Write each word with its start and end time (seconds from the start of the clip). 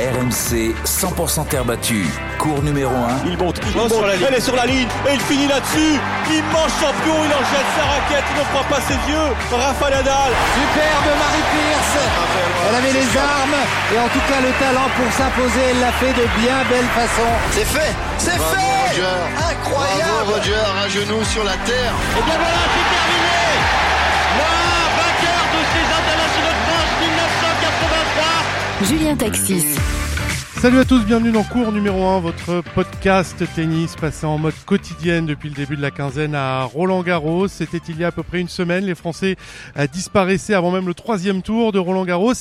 RMC 0.00 0.72
100% 0.86 1.46
terre 1.48 1.64
battue. 1.64 2.08
Cours 2.38 2.62
numéro 2.62 2.94
1. 2.94 3.26
Il 3.26 3.36
monte, 3.36 3.60
il 3.68 3.76
monte, 3.76 3.92
elle 4.26 4.34
est 4.34 4.40
sur 4.40 4.56
la 4.56 4.64
ligne 4.64 4.88
et 5.06 5.12
il 5.12 5.20
finit 5.20 5.46
là-dessus. 5.46 6.00
Immense 6.32 6.72
champion, 6.80 7.16
il 7.20 7.32
en 7.36 7.44
jette 7.52 7.70
sa 7.76 7.84
raquette, 7.84 8.24
il 8.32 8.38
ne 8.40 8.44
croit 8.48 8.68
pas 8.70 8.80
ses 8.80 8.96
yeux. 9.12 9.28
Rafa 9.52 9.90
Nadal. 9.90 10.32
Superbe 10.56 11.10
Marie 11.20 11.46
Pierce. 11.52 11.96
Elle 12.68 12.76
avait 12.76 12.92
les 12.96 13.10
armes 13.12 13.60
et 13.92 13.98
en 13.98 14.08
tout 14.08 14.24
cas 14.24 14.40
le 14.40 14.52
talent 14.56 14.88
pour 14.96 15.12
s'imposer. 15.12 15.60
Elle 15.68 15.80
l'a 15.80 15.92
fait 15.92 16.14
de 16.16 16.26
bien 16.40 16.56
belle 16.70 16.88
façon. 16.96 17.28
C'est 17.52 17.68
fait, 17.68 17.92
c'est 18.16 18.40
fait. 18.40 18.70
Roger. 18.88 19.20
Incroyable. 19.36 20.00
Bravo 20.00 20.32
Roger, 20.32 20.64
un 20.80 20.88
genou 20.88 21.22
sur 21.24 21.44
la 21.44 21.56
terre. 21.68 21.92
Et 22.16 22.22
bien 22.24 22.38
voilà, 22.40 22.62
c'est 22.72 22.88
terminé. 22.88 23.39
Julien 28.84 29.14
Taxis. 29.14 29.76
Salut 30.58 30.78
à 30.78 30.84
tous, 30.86 31.04
bienvenue 31.04 31.32
dans 31.32 31.42
Cours 31.42 31.70
numéro 31.70 32.02
1, 32.06 32.20
votre 32.20 32.62
podcast 32.74 33.42
tennis 33.54 33.94
passé 33.94 34.24
en 34.24 34.38
mode 34.38 34.54
quotidienne 34.64 35.26
depuis 35.26 35.50
le 35.50 35.54
début 35.54 35.76
de 35.76 35.82
la 35.82 35.90
quinzaine 35.90 36.34
à 36.34 36.64
Roland 36.64 37.02
Garros. 37.02 37.46
C'était 37.46 37.80
il 37.88 37.98
y 37.98 38.04
a 38.04 38.08
à 38.08 38.12
peu 38.12 38.22
près 38.22 38.40
une 38.40 38.48
semaine, 38.48 38.84
les 38.86 38.94
Français 38.94 39.36
euh, 39.76 39.86
disparaissaient 39.86 40.54
avant 40.54 40.70
même 40.70 40.86
le 40.86 40.94
troisième 40.94 41.42
tour 41.42 41.72
de 41.72 41.78
Roland 41.78 42.06
Garros. 42.06 42.32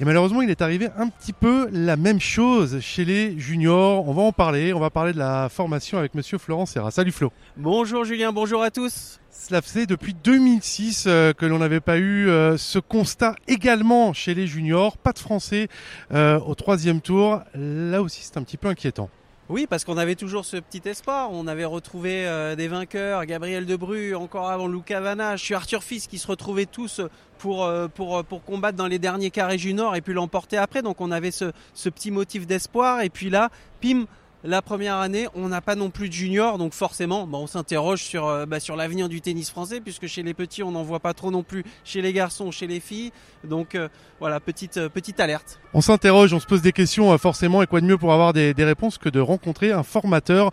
Et 0.00 0.04
malheureusement, 0.06 0.40
il 0.40 0.48
est 0.48 0.62
arrivé 0.62 0.88
un 0.96 1.08
petit 1.08 1.34
peu 1.34 1.68
la 1.70 1.96
même 1.96 2.20
chose 2.20 2.80
chez 2.80 3.04
les 3.04 3.38
juniors. 3.38 4.08
On 4.08 4.14
va 4.14 4.22
en 4.22 4.32
parler, 4.32 4.72
on 4.72 4.80
va 4.80 4.88
parler 4.88 5.12
de 5.12 5.18
la 5.18 5.50
formation 5.50 5.98
avec 5.98 6.14
monsieur 6.14 6.38
Florent 6.38 6.66
Serra. 6.66 6.90
Salut 6.90 7.12
Flo. 7.12 7.30
Bonjour 7.58 8.04
Julien, 8.04 8.32
bonjour 8.32 8.62
à 8.62 8.70
tous. 8.70 9.20
Cela 9.36 9.60
faisait 9.60 9.86
depuis 9.86 10.14
2006 10.14 11.04
euh, 11.06 11.32
que 11.32 11.44
l'on 11.44 11.58
n'avait 11.58 11.80
pas 11.80 11.98
eu 11.98 12.28
euh, 12.28 12.56
ce 12.56 12.78
constat 12.78 13.34
également 13.48 14.12
chez 14.12 14.32
les 14.32 14.46
juniors. 14.46 14.96
Pas 14.96 15.12
de 15.12 15.18
Français 15.18 15.68
euh, 16.12 16.38
au 16.38 16.54
troisième 16.54 17.00
tour. 17.00 17.42
Là 17.54 18.00
aussi, 18.00 18.22
c'est 18.22 18.38
un 18.38 18.42
petit 18.44 18.56
peu 18.56 18.68
inquiétant. 18.68 19.10
Oui, 19.50 19.66
parce 19.68 19.84
qu'on 19.84 19.98
avait 19.98 20.14
toujours 20.14 20.46
ce 20.46 20.56
petit 20.56 20.80
espoir. 20.88 21.30
On 21.30 21.46
avait 21.46 21.66
retrouvé 21.66 22.26
euh, 22.26 22.56
des 22.56 22.68
vainqueurs, 22.68 23.26
Gabriel 23.26 23.66
Debru, 23.66 24.14
encore 24.14 24.48
avant 24.50 24.68
Luca 24.68 25.00
Vanna. 25.00 25.36
Je 25.36 25.44
suis 25.44 25.54
Arthur 25.54 25.82
Fils 25.82 26.06
qui 26.06 26.16
se 26.18 26.26
retrouvaient 26.26 26.64
tous 26.64 27.02
pour, 27.38 27.64
euh, 27.64 27.88
pour, 27.88 28.24
pour 28.24 28.42
combattre 28.42 28.78
dans 28.78 28.86
les 28.86 28.98
derniers 28.98 29.30
carrés 29.30 29.58
juniors 29.58 29.96
et 29.96 30.00
puis 30.00 30.14
l'emporter 30.14 30.56
après. 30.56 30.80
Donc 30.80 31.02
on 31.02 31.10
avait 31.10 31.32
ce, 31.32 31.52
ce 31.74 31.90
petit 31.90 32.10
motif 32.10 32.46
d'espoir. 32.46 33.02
Et 33.02 33.10
puis 33.10 33.28
là, 33.28 33.50
pim, 33.82 34.06
la 34.44 34.60
première 34.60 34.96
année, 34.96 35.26
on 35.34 35.48
n'a 35.48 35.62
pas 35.62 35.74
non 35.74 35.88
plus 35.88 36.08
de 36.08 36.12
juniors, 36.12 36.58
donc 36.58 36.74
forcément, 36.74 37.26
bah, 37.26 37.38
on 37.38 37.46
s'interroge 37.46 38.02
sur, 38.02 38.28
euh, 38.28 38.44
bah, 38.44 38.60
sur 38.60 38.76
l'avenir 38.76 39.08
du 39.08 39.22
tennis 39.22 39.50
français, 39.50 39.80
puisque 39.80 40.06
chez 40.06 40.22
les 40.22 40.34
petits, 40.34 40.62
on 40.62 40.70
n'en 40.70 40.82
voit 40.82 41.00
pas 41.00 41.14
trop 41.14 41.30
non 41.30 41.42
plus, 41.42 41.64
chez 41.82 42.02
les 42.02 42.12
garçons, 42.12 42.50
chez 42.50 42.66
les 42.66 42.78
filles. 42.78 43.10
Donc 43.42 43.74
euh, 43.74 43.88
voilà, 44.20 44.40
petite, 44.40 44.76
euh, 44.76 44.90
petite 44.90 45.18
alerte. 45.18 45.58
On 45.72 45.80
s'interroge, 45.80 46.34
on 46.34 46.40
se 46.40 46.46
pose 46.46 46.60
des 46.60 46.72
questions 46.72 47.16
forcément, 47.16 47.62
et 47.62 47.66
quoi 47.66 47.80
de 47.80 47.86
mieux 47.86 47.96
pour 47.96 48.12
avoir 48.12 48.34
des 48.34 48.52
réponses 48.58 48.98
que 48.98 49.08
de 49.08 49.18
rencontrer 49.18 49.72
un 49.72 49.82
formateur 49.82 50.50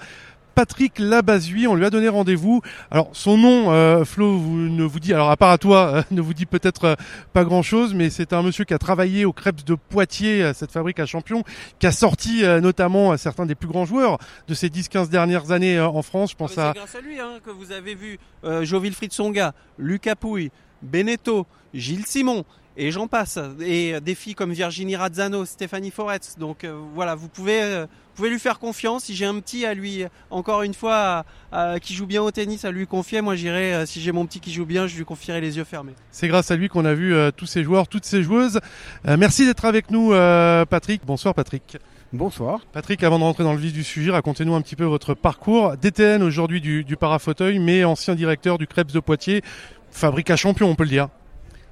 Patrick 0.56 1.00
Labazui, 1.00 1.68
on 1.68 1.76
lui 1.76 1.86
a 1.86 1.90
donné 1.90 2.10
rendez-vous. 2.10 2.62
Alors 2.90 3.10
son 3.14 3.38
nom, 3.38 3.72
euh, 3.72 4.04
Flo, 4.06 4.38
vous, 4.38 4.56
ne 4.58 4.84
vous 4.84 5.00
dit, 5.00 5.14
alors 5.14 5.30
à 5.30 5.38
part 5.38 5.52
à 5.52 5.58
toi, 5.58 5.88
euh, 5.88 6.04
ne 6.12 6.22
vous 6.22 6.34
dit 6.34 6.46
peut-être 6.46 6.86
euh, 6.86 6.96
pas 7.34 7.44
grand-chose, 7.44 7.94
mais 7.94 8.10
c'est 8.10 8.34
un 8.34 8.42
monsieur 8.42 8.66
qui 8.66 8.74
a 8.74 8.78
travaillé 8.78 9.26
au 9.26 9.34
Crêpes 9.34 9.64
de 9.66 9.76
Poitiers, 9.76 10.54
cette 10.54 10.72
fabrique 10.72 11.00
à 11.00 11.06
champions, 11.06 11.44
qui 11.80 11.88
a 11.88 11.92
sorti 11.92 12.44
euh, 12.44 12.60
notamment 12.62 13.16
certains 13.18 13.46
des 13.46 13.56
plus 13.56 13.68
grands 13.68 13.86
joueurs 13.86 14.18
de 14.48 14.54
ces 14.54 14.70
10-15 14.70 15.10
dernières 15.10 15.52
années 15.52 15.78
euh, 15.78 15.88
en 15.88 16.02
France. 16.02 16.32
Je 16.32 16.36
pense 16.36 16.58
Ah, 16.58 16.70
à 16.70 16.74
C'est 16.74 16.80
grâce 16.80 16.96
à 16.96 17.02
lui 17.02 17.20
hein, 17.20 17.40
que 17.46 17.50
vous 17.52 17.72
avez 17.72 17.96
vu 17.96 18.20
euh, 18.44 18.66
Jo 18.66 18.80
Wilfried 18.80 19.14
Songa, 19.14 19.54
Lucas 19.78 20.16
Pouille, 20.16 20.52
Beneteau, 20.82 21.46
Gilles 21.74 22.06
Simon. 22.06 22.44
Et 22.78 22.92
j'en 22.92 23.08
passe. 23.08 23.38
Et 23.60 23.96
euh, 23.96 24.00
des 24.00 24.16
filles 24.16 24.34
comme 24.36 24.54
Virginie 24.54 24.96
Razzano, 24.96 25.44
Stéphanie 25.46 25.92
Foretz. 25.92 26.36
Donc 26.38 26.64
euh, 26.64 26.80
voilà, 26.94 27.16
vous 27.16 27.28
pouvez, 27.28 27.62
euh, 27.62 27.82
vous 27.86 28.16
pouvez 28.16 28.30
lui 28.30 28.40
faire 28.40 28.60
confiance. 28.60 29.04
Si 29.06 29.16
j'ai 29.16 29.26
un 29.26 29.38
petit 29.42 29.66
à 29.66 29.74
lui, 29.74 30.06
encore 30.30 30.64
une 30.64 30.74
fois, 30.74 31.26
à- 31.52 31.74
à- 31.74 31.80
qui 31.82 31.94
joue 31.94 32.06
bien 32.06 32.22
au 32.22 32.32
tennis, 32.32 32.64
à 32.64 32.72
lui 32.72 32.88
confier, 32.88 33.22
moi 33.22 33.36
j'irai, 33.36 33.74
euh, 33.74 33.86
si 33.86 34.00
j'ai 34.02 34.14
mon 34.14 34.26
petit 34.26 34.40
qui 34.40 34.54
joue 34.54 34.66
bien, 34.66 34.88
je 34.88 34.96
lui 34.96 35.04
confierai 35.04 35.42
les 35.42 35.58
yeux 35.58 35.66
fermés. 35.66 35.94
C'est 36.12 36.30
grâce 36.30 36.50
à 36.50 36.56
lui 36.56 36.70
qu'on 36.70 36.86
a 36.86 36.94
vu 36.94 37.14
euh, 37.14 37.30
tous 37.36 37.46
ces 37.46 37.64
joueurs, 37.64 37.90
toutes 37.90 38.06
ces 38.06 38.24
joueuses. 38.24 38.60
Euh, 39.06 39.18
merci 39.18 39.46
d'être 39.46 39.66
avec 39.66 39.92
nous, 39.92 40.14
euh, 40.14 40.64
Patrick. 40.66 41.02
Bonsoir, 41.06 41.34
Patrick. 41.36 41.78
Bonsoir. 42.14 42.62
Patrick, 42.74 43.04
avant 43.04 43.20
de 43.20 43.24
rentrer 43.24 43.44
dans 43.44 43.54
le 43.54 43.60
vif 43.60 43.72
du 43.74 43.84
sujet, 43.84 44.12
racontez-nous 44.12 44.54
un 44.56 44.62
petit 44.62 44.76
peu 44.76 44.84
votre 44.86 45.14
parcours. 45.14 45.76
DTN 45.78 46.24
aujourd'hui 46.24 46.60
du, 46.62 46.84
du 46.86 46.96
parafauteuil, 46.98 47.60
mais 47.60 47.84
ancien 47.86 48.16
directeur 48.16 48.58
du 48.58 48.68
Crêpes 48.68 48.92
de 48.92 49.00
Poitiers, 49.00 49.42
fabrique 49.92 50.30
à 50.30 50.36
champion, 50.38 50.70
on 50.70 50.76
peut 50.76 50.84
le 50.84 50.90
dire. 50.90 51.08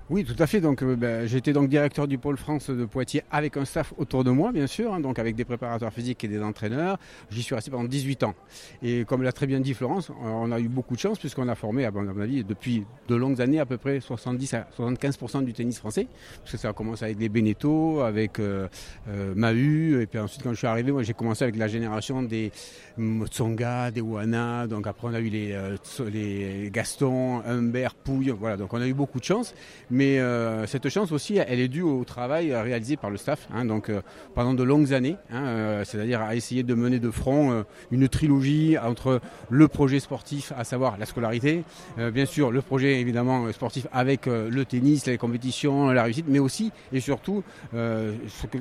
Oui, 0.10 0.26
tout 0.26 0.42
à 0.42 0.48
fait. 0.48 0.60
Donc, 0.60 0.82
euh, 0.82 0.96
ben, 0.96 1.28
j'étais 1.28 1.54
donc 1.54 1.70
directeur 1.70 2.08
du 2.08 2.18
pôle 2.18 2.36
France 2.36 2.72
de 2.72 2.86
Poitiers 2.86 3.22
avec 3.30 3.58
un 3.58 3.66
staff 3.66 3.94
autour 3.98 4.24
de 4.24 4.32
moi, 4.32 4.52
bien 4.52 4.66
sûr, 4.66 4.92
hein, 4.92 5.00
donc 5.00 5.20
avec 5.20 5.36
des 5.36 5.46
préparateurs 5.46 5.94
physiques 5.94 6.24
et 6.24 6.28
des 6.28 6.42
entraîneurs. 6.42 6.98
J'y 7.30 7.44
suis 7.44 7.54
resté 7.54 7.70
pendant 7.70 7.84
18 7.84 8.24
ans. 8.24 8.34
Et 8.82 9.06
comme 9.06 9.22
l'a 9.22 9.32
très 9.32 9.46
bien 9.46 9.60
dit 9.60 9.76
Florence, 9.76 10.12
on 10.20 10.52
a 10.52 10.60
eu 10.60 10.68
beaucoup 10.68 10.96
de 10.96 11.00
chance 11.00 11.20
puisqu'on 11.20 11.48
a 11.48 11.54
formé, 11.54 11.86
à 11.86 11.92
mon 11.92 12.20
avis, 12.20 12.44
depuis 12.44 12.86
de 13.08 13.14
longues 13.14 13.40
années, 13.40 13.60
à 13.60 13.68
peu 13.68 13.78
près 13.78 14.00
70 14.00 14.54
à 14.56 14.68
75% 14.76 15.46
du 15.46 15.54
tennis 15.54 15.78
français. 15.78 16.08
Parce 16.40 16.54
que 16.54 16.58
ça 16.58 16.70
a 16.70 16.74
commencé 16.74 17.06
avec 17.06 17.20
les 17.20 17.30
Beneteau, 17.30 18.00
avec 18.00 18.40
euh, 18.40 18.68
euh, 19.10 19.36
Mahu, 19.36 20.02
et 20.02 20.08
puis 20.08 20.18
ensuite, 20.18 20.42
quand 20.42 20.54
je 20.54 20.58
suis 20.58 20.68
arrivé, 20.68 20.92
moi, 20.92 21.04
j'ai 21.04 21.14
commencé 21.14 21.44
avec 21.44 21.56
la 21.56 21.68
génération 21.68 22.24
des 22.24 22.52
Motsonga, 22.98 23.92
des 23.92 24.02
Wana. 24.02 24.66
Donc 24.66 24.88
après, 24.88 25.08
on 25.08 25.14
a 25.14 25.20
eu 25.20 25.30
les, 25.30 25.52
euh, 25.52 25.78
les 26.12 26.72
Gaston, 26.74 27.44
Humbert, 27.46 27.94
Pouille. 27.94 28.32
Voilà, 28.32 28.58
donc 28.58 28.74
on 28.74 28.82
a 28.82 28.88
eu 28.88 28.96
beaucoup 28.96 29.20
de 29.20 29.26
chance. 29.26 29.54
Euh, 30.02 30.66
cette 30.68 30.90
chance 30.90 31.12
aussi, 31.12 31.38
elle 31.38 31.60
est 31.60 31.68
due 31.68 31.82
au 31.82 32.04
travail 32.04 32.56
réalisé 32.56 32.98
par 32.98 33.10
le 33.10 33.18
staff. 33.18 33.48
hein, 33.54 33.66
donc 33.66 33.90
euh, 33.90 34.02
pendant 34.36 34.54
de 34.54 34.64
longues 34.64 34.94
années, 34.94 35.18
hein, 35.32 35.46
euh, 35.46 35.84
c'est-à-dire 35.86 36.22
à 36.22 36.36
essayer 36.36 36.64
de 36.64 36.74
mener 36.74 37.00
de 37.00 37.12
front 37.12 37.52
euh, 37.52 37.64
une 37.92 38.08
trilogie 38.08 38.78
entre 38.78 39.22
le 39.50 39.68
projet 39.68 40.00
sportif, 40.00 40.54
à 40.58 40.64
savoir 40.64 40.98
la 40.98 41.06
scolarité, 41.06 41.64
euh, 41.98 42.12
bien 42.12 42.26
sûr 42.26 42.52
le 42.52 42.62
projet 42.62 43.00
évidemment 43.00 43.46
euh, 43.46 43.52
sportif 43.52 43.88
avec 43.92 44.28
euh, 44.28 44.50
le 44.50 44.66
tennis, 44.66 45.06
les 45.06 45.18
compétitions, 45.18 45.90
la 45.92 46.04
réussite, 46.04 46.26
mais 46.28 46.40
aussi 46.40 46.72
et 46.94 47.00
surtout 47.00 47.44
euh, 47.74 48.14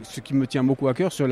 ce, 0.02 0.20
qui 0.20 0.34
me 0.34 0.46
tient 0.46 0.64
beaucoup 0.64 0.88
à 0.88 0.94
cœur 0.94 1.12
sur 1.12 1.28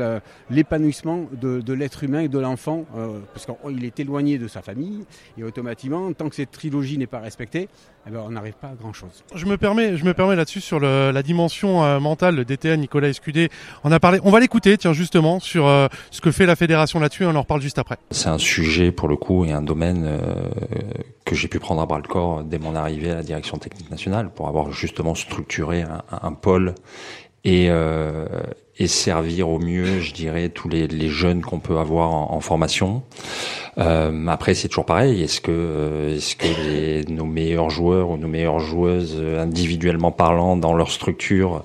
l'épanouissement 0.49 1.25
de, 1.33 1.73
l'être 1.73 2.03
humain 2.03 2.21
et 2.21 2.27
de 2.27 2.39
l'enfant, 2.39 2.85
euh, 2.95 3.19
parce 3.33 3.45
qu'il 3.45 3.85
est 3.85 3.99
éloigné 3.99 4.37
de 4.37 4.47
sa 4.47 4.61
famille 4.61 5.05
et 5.37 5.43
automatiquement, 5.43 6.11
tant 6.13 6.29
que 6.29 6.35
cette 6.35 6.51
trilogie 6.51 6.97
n'est 6.97 7.07
pas 7.07 7.19
respectée, 7.19 7.69
eh 8.07 8.09
ben, 8.09 8.23
on 8.25 8.31
n'arrive 8.31 8.53
pas 8.53 8.69
à 8.69 8.75
grand 8.75 8.93
chose. 8.93 9.23
Je 9.35 9.45
me 9.45 9.57
permets, 9.57 9.96
je 9.97 10.05
me 10.05 10.13
permets 10.13 10.35
là-dessus 10.35 10.61
sur 10.61 10.79
le- 10.79 11.11
la 11.11 11.23
dimension 11.23 11.83
euh, 11.83 11.99
mentale, 11.99 12.35
le 12.35 12.45
DTN, 12.45 12.79
Nicolas 12.79 13.09
Escudé. 13.09 13.49
On 13.83 13.91
a 13.91 13.99
parlé, 13.99 14.19
on 14.23 14.31
va 14.31 14.39
l'écouter, 14.39 14.77
tiens, 14.77 14.93
justement, 14.93 15.39
sur 15.39 15.67
euh, 15.67 15.87
ce 16.11 16.21
que 16.21 16.31
fait 16.31 16.45
la 16.45 16.55
fédération 16.55 16.99
là-dessus, 16.99 17.23
et 17.23 17.25
on 17.27 17.35
en 17.35 17.41
reparle 17.41 17.61
juste 17.61 17.79
après. 17.79 17.97
C'est 18.11 18.29
un 18.29 18.37
sujet 18.37 18.91
pour 18.91 19.07
le 19.07 19.15
coup 19.17 19.45
et 19.45 19.51
un 19.51 19.61
domaine 19.61 20.03
euh, 20.05 20.49
que 21.25 21.35
j'ai 21.35 21.47
pu 21.47 21.59
prendre 21.59 21.81
à 21.81 21.85
bras 21.85 21.97
le 21.97 22.07
corps 22.07 22.43
dès 22.43 22.59
mon 22.59 22.75
arrivée 22.75 23.11
à 23.11 23.15
la 23.15 23.23
direction 23.23 23.57
technique 23.57 23.91
nationale 23.91 24.29
pour 24.33 24.47
avoir 24.47 24.71
justement 24.71 25.15
structuré 25.15 25.81
un, 25.81 26.03
un 26.21 26.31
pôle 26.33 26.75
et, 27.43 27.67
euh, 27.69 28.25
et 28.79 28.87
servir 28.87 29.49
au 29.49 29.59
mieux, 29.59 29.99
je 29.99 30.13
dirais, 30.13 30.49
tous 30.49 30.69
les, 30.69 30.87
les 30.87 31.09
jeunes 31.09 31.41
qu'on 31.41 31.59
peut 31.59 31.77
avoir 31.77 32.11
en, 32.11 32.39
formation. 32.39 33.03
Euh, 33.77 34.27
après, 34.27 34.53
c'est 34.53 34.67
toujours 34.67 34.85
pareil. 34.85 35.23
Est-ce 35.23 35.41
que, 35.41 35.51
euh, 35.51 36.15
est-ce 36.15 36.35
que 36.35 36.47
les, 36.67 37.03
nos 37.05 37.25
meilleurs 37.25 37.69
joueurs 37.69 38.09
ou 38.11 38.17
nos 38.17 38.27
meilleures 38.27 38.59
joueuses, 38.59 39.15
euh, 39.17 39.41
individuellement 39.41 40.11
parlant, 40.11 40.55
dans 40.55 40.73
leur 40.73 40.91
structure, 40.91 41.63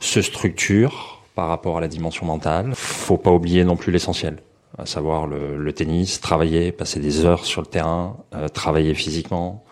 se 0.00 0.20
structurent 0.20 1.22
par 1.34 1.48
rapport 1.48 1.78
à 1.78 1.80
la 1.80 1.88
dimension 1.88 2.26
mentale? 2.26 2.72
Faut 2.74 3.16
pas 3.16 3.30
oublier 3.30 3.64
non 3.64 3.76
plus 3.76 3.92
l'essentiel 3.92 4.36
à 4.80 4.86
savoir 4.86 5.26
le, 5.26 5.56
le 5.56 5.72
tennis, 5.72 6.20
travailler, 6.20 6.72
passer 6.72 7.00
des 7.00 7.24
heures 7.24 7.44
sur 7.44 7.60
le 7.60 7.66
terrain, 7.66 8.16
euh, 8.34 8.48
travailler 8.48 8.94
physiquement. 8.94 9.64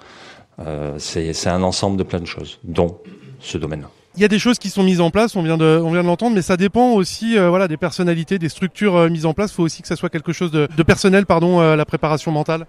Euh, 0.61 0.99
c'est 0.99 1.47
un 1.47 1.63
ensemble 1.63 1.97
de 1.97 2.03
plein 2.03 2.21
de 2.21 2.27
choses, 2.27 2.59
dont 2.65 2.99
ce 3.41 3.59
domaine-là. 3.59 3.91
Il 4.19 4.23
y 4.23 4.25
a 4.25 4.29
des 4.29 4.41
choses 4.41 4.59
qui 4.59 4.69
sont 4.69 4.83
mises 4.83 5.01
en 5.01 5.13
place, 5.13 5.37
on 5.37 5.43
vient 5.45 5.57
de, 5.57 5.81
on 5.81 5.93
l'entendre, 5.93 6.35
mais 6.35 6.43
ça 6.43 6.57
dépend 6.57 6.91
aussi, 6.91 7.39
euh, 7.39 7.51
voilà, 7.51 7.69
des 7.69 7.77
personnalités, 7.77 8.41
des 8.41 8.49
structures 8.49 8.97
euh, 8.97 9.09
mises 9.09 9.27
en 9.27 9.33
place. 9.33 9.53
Il 9.53 9.55
faut 9.55 9.63
aussi 9.63 9.81
que 9.81 9.87
ça 9.87 9.95
soit 9.95 10.09
quelque 10.09 10.33
chose 10.33 10.51
de, 10.51 10.67
de 10.77 10.83
personnel, 10.83 11.25
pardon, 11.25 11.61
euh, 11.61 11.77
la 11.77 11.85
préparation 11.85 12.33
mentale. 12.33 12.67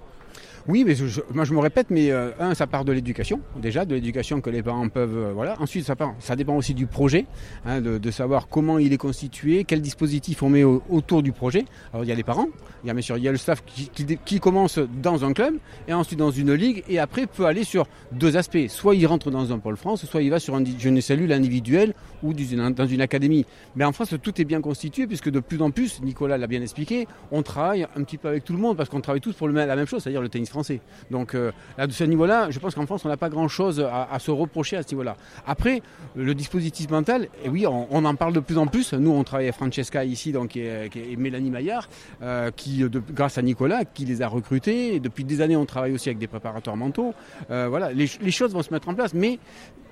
Oui, 0.68 0.84
mais 0.86 0.96
je- 0.96 1.22
moi 1.34 1.46
je 1.46 1.54
me 1.54 1.60
répète, 1.60 1.88
mais 1.90 2.12
euh, 2.12 2.32
un, 2.40 2.54
ça 2.54 2.68
part 2.68 2.86
de 2.86 2.92
l'éducation, 2.92 3.40
déjà, 3.62 3.86
de 3.86 3.96
l'éducation 3.96 4.42
que 4.42 4.50
les 4.50 4.62
parents 4.62 4.90
peuvent. 4.90 5.18
euh, 5.18 5.32
voilà. 5.34 5.56
Ensuite, 5.60 5.86
ça, 6.20 6.36
dépend 6.36 6.56
aussi 6.56 6.74
du 6.74 6.86
projet, 6.86 7.26
hein, 7.66 7.82
de, 7.82 8.12
savoir 8.12 8.48
comment 8.48 8.80
il 8.80 8.92
est 8.94 8.98
constitué, 8.98 9.64
quel 9.64 9.82
dispositif 9.82 10.44
on 10.44 10.50
met 10.50 10.64
au- 10.64 10.82
autour 10.90 11.24
du 11.24 11.32
projet. 11.32 11.66
Alors 11.94 12.04
il 12.04 12.08
y 12.08 12.12
a 12.12 12.16
les 12.16 12.24
parents, 12.24 12.48
il 12.84 12.88
y 12.88 12.90
a 12.90 12.94
bien 12.94 13.02
sûr 13.02 13.18
il 13.18 13.24
y 13.24 13.28
a 13.28 13.32
le 13.32 13.38
staff 13.38 13.64
qui, 13.66 14.40
commence 14.40 14.80
dans 15.02 15.26
un 15.26 15.34
club 15.34 15.56
et 15.88 15.94
ensuite 15.94 16.18
dans 16.18 16.32
une 16.32 16.54
ligue 16.54 16.84
et 16.88 16.98
après 16.98 17.28
peut 17.28 17.46
aller 17.46 17.64
sur 17.64 17.88
deux 18.12 18.38
aspects. 18.38 18.68
Soit 18.68 18.96
il 18.96 19.06
rentre 19.06 19.32
dans 19.32 19.52
un 19.52 19.60
pôle 19.60 19.78
France, 19.78 20.06
soit 20.06 20.22
il 20.22 20.30
va 20.30 20.40
sur 20.40 20.56
un, 20.56 20.64
une 20.64 21.02
cellule 21.02 21.32
individuelle 21.32 21.94
ou 22.24 22.34
dans 22.34 22.86
une, 22.88 23.02
académie. 23.02 23.46
Mais 23.76 23.86
en 23.86 23.92
France, 23.92 24.14
tout 24.22 24.42
est 24.42 24.46
bien 24.46 24.62
constitué 24.62 25.08
puisque 25.08 25.30
de 25.30 25.40
plus 25.40 25.62
en 25.62 25.72
plus, 25.72 26.02
Nicolas 26.02 26.38
l'a 26.38 26.48
bien 26.48 26.62
expliqué, 26.62 27.08
on 27.32 27.44
travaille 27.44 27.84
un 27.96 28.04
petit 28.04 28.18
peu 28.18 28.28
avec 28.28 28.44
tout 28.44 28.54
le 28.54 28.60
monde 28.60 28.78
parce 28.78 28.90
qu'on 28.90 29.02
travaille 29.02 29.22
tous 29.22 29.34
pour 29.34 29.48
la 29.48 29.76
même 29.76 29.86
chose, 29.86 30.04
c'est-à-dire 30.04 30.22
le 30.22 30.30
tennis 30.30 30.49
français. 30.50 30.82
Donc 31.12 31.34
là, 31.78 31.88
de 31.88 31.92
ce 31.92 32.04
niveau-là, 32.04 32.50
je 32.50 32.60
pense 32.60 32.76
qu'en 32.76 32.86
France, 32.86 33.06
on 33.06 33.10
n'a 33.10 33.18
pas 33.18 33.30
grand-chose 33.30 33.80
à, 33.80 34.18
se 34.20 34.32
reprocher 34.32 34.78
à 34.78 34.84
ce 34.84 34.90
niveau-là. 34.90 35.16
Après, 35.46 35.82
le 36.16 36.34
dispositif 36.36 36.90
mental, 36.90 37.28
et 37.44 37.50
oui, 37.50 37.66
on, 37.68 38.06
en 38.06 38.16
parle 38.16 38.34
de 38.34 38.40
plus 38.40 38.58
en 38.58 38.68
plus. 38.68 38.94
Nous, 38.94 39.12
on 39.12 39.24
travaille 39.24 39.46
avec 39.46 39.56
Francesca 39.56 40.04
ici, 40.04 40.32
donc 40.32 40.56
et, 40.56 40.90
Mélanie 41.18 41.50
Maillard, 41.50 41.90
qui, 42.56 42.84
grâce 43.12 43.38
à 43.38 43.42
Nicolas, 43.42 43.86
qui 43.86 44.06
les 44.06 44.22
a 44.22 44.28
recrutés. 44.28 45.00
Depuis 45.00 45.24
des 45.24 45.42
années, 45.42 45.56
on 45.56 45.66
travaille 45.66 45.94
aussi 45.94 46.10
avec 46.10 46.20
des 46.20 46.28
préparateurs 46.28 46.76
mentaux. 46.76 47.14
voilà, 47.50 47.92
les, 47.92 48.10
les 48.22 48.32
choses 48.32 48.54
vont 48.54 48.64
se 48.64 48.74
mettre 48.74 48.90
en 48.90 48.94
place, 48.94 49.14
mais 49.14 49.40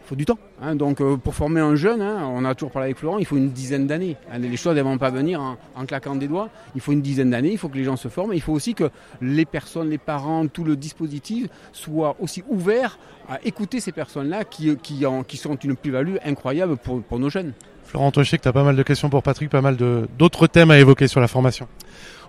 faut 0.08 0.16
du 0.16 0.26
temps. 0.26 0.40
Hein. 0.62 0.76
Donc 0.76 1.02
euh, 1.02 1.18
pour 1.18 1.36
former 1.36 1.62
un 1.62 1.76
jeune, 1.76 2.02
hein, 2.02 2.30
on 2.34 2.46
a 2.46 2.56
toujours 2.56 2.72
parlé 2.72 2.88
avec 2.88 2.98
Florent, 2.98 3.18
il 3.20 3.26
faut 3.26 3.38
une 3.38 3.52
dizaine 3.52 3.88
d'années. 3.88 4.16
Hein. 4.32 4.40
Les 4.40 4.58
choses 4.58 4.76
ne 4.76 4.82
vont 4.82 4.98
pas 4.98 5.10
venir 5.10 5.42
en, 5.42 5.86
claquant 5.86 6.16
des 6.16 6.28
doigts. 6.28 6.50
Il 6.76 6.82
faut 6.82 6.94
une 6.94 7.02
dizaine 7.02 7.32
d'années, 7.32 7.52
il 7.52 7.58
faut 7.58 7.70
que 7.70 7.78
les 7.78 7.84
gens 7.84 7.98
se 7.98 8.08
forment. 8.08 8.34
Il 8.34 8.42
faut 8.42 8.54
aussi 8.54 8.74
que 8.74 8.90
les 9.22 9.46
personnes, 9.46 9.90
les 9.90 9.98
parents, 9.98 10.48
tout 10.48 10.64
le 10.64 10.76
dispositif 10.76 11.48
soit 11.74 12.16
aussi 12.20 12.44
ouvert 12.50 12.98
à 13.30 13.40
écouter 13.44 13.80
ces 13.80 13.92
personnes-là 13.92 14.46
qui, 14.46 14.76
qui, 14.78 15.04
qui 15.28 15.38
sont 15.38 15.56
une 15.56 15.76
plus-value 15.76 16.16
incroyable 16.26 16.78
pour, 16.78 17.02
pour 17.04 17.20
nos 17.20 17.30
jeunes. 17.30 17.54
Florent, 17.84 18.12
toi 18.12 18.24
je 18.24 18.30
sais 18.30 18.38
que 18.38 18.44
tu 18.44 18.50
as 18.50 18.54
pas 18.54 18.64
mal 18.64 18.76
de 18.76 18.84
questions 18.84 19.10
pour 19.10 19.24
Patrick, 19.24 19.50
pas 19.50 19.62
mal 19.62 19.78
d'autres 20.18 20.48
thèmes 20.48 20.72
à 20.72 20.78
évoquer 20.78 21.08
sur 21.08 21.22
la 21.22 21.28
formation. 21.28 21.68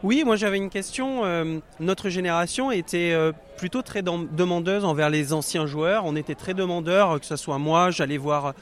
Oui, 0.04 0.22
moi 0.24 0.36
j'avais 0.36 0.58
une 0.58 0.70
question. 0.70 1.24
Euh, 1.24 1.58
notre 1.80 2.08
génération 2.08 2.70
était 2.70 3.10
euh, 3.12 3.32
plutôt 3.56 3.82
très 3.82 4.00
demandeuse 4.02 4.84
envers 4.84 5.10
les 5.10 5.32
anciens 5.32 5.66
joueurs. 5.66 6.04
On 6.04 6.14
était 6.14 6.36
très 6.36 6.54
demandeurs, 6.54 7.18
que 7.18 7.26
ce 7.26 7.34
soit 7.34 7.58
moi, 7.58 7.90
j'allais 7.90 8.16
voir 8.16 8.54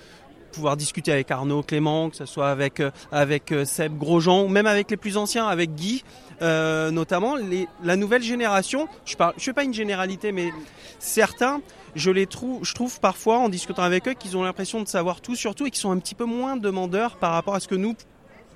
pouvoir 0.53 0.79
discuter 0.79 1.13
avec 1.13 1.31
Arnaud 1.31 1.63
Clément, 1.63 2.09
que 2.09 2.17
ce 2.17 2.25
soit 2.25 2.49
avec 2.49 2.81
euh, 2.81 2.91
avec 3.13 3.53
Seb 3.67 3.99
Grosjean, 3.99 4.49
même 4.49 4.67
avec 4.67 4.91
les 4.91 4.97
plus 4.97 5.19
anciens, 5.19 5.47
avec 5.47 5.75
Guy, 5.75 6.03
notamment 6.41 7.37
les, 7.37 7.69
la 7.85 7.97
nouvelle 7.97 8.23
génération. 8.23 8.89
Je 9.05 9.17
parle, 9.17 9.35
je 9.37 9.45
fais 9.45 9.53
pas 9.53 9.65
une 9.65 9.75
généralité, 9.75 10.33
mais 10.33 10.51
certains, 10.99 11.61
je 11.95 12.11
les 12.11 12.27
trouve, 12.27 12.65
je 12.65 12.73
trouve 12.73 12.99
parfois 12.99 13.39
en 13.41 13.51
discutant 13.51 13.83
avec 13.83 14.09
eux 14.09 14.15
qu'ils 14.15 14.39
ont 14.39 14.43
l'impression 14.43 14.81
de 14.81 14.89
savoir 14.89 15.21
tout 15.21 15.37
sur 15.37 15.55
tout 15.55 15.67
et 15.67 15.71
qu'ils 15.71 15.81
sont 15.81 15.91
un 15.91 15.99
petit 15.99 16.15
peu 16.15 16.25
moins 16.25 16.57
demandeurs 16.57 17.17
par 17.17 17.33
rapport 17.33 17.55
à 17.55 17.61
ce 17.61 17.69
que 17.69 17.75
nous 17.75 17.95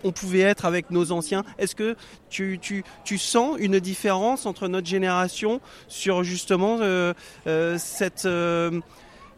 on 0.05 0.12
pouvait 0.12 0.41
être 0.41 0.64
avec 0.64 0.91
nos 0.91 1.12
anciens. 1.12 1.44
Est-ce 1.58 1.75
que 1.75 1.97
tu, 2.29 2.82
sens 3.19 3.56
une 3.58 3.81
différence 3.81 4.47
entre 4.47 4.69
notre 4.69 4.87
génération 4.87 5.61
sur 5.88 6.23
justement 6.23 6.79
euh, 6.81 7.12
euh, 7.47 7.79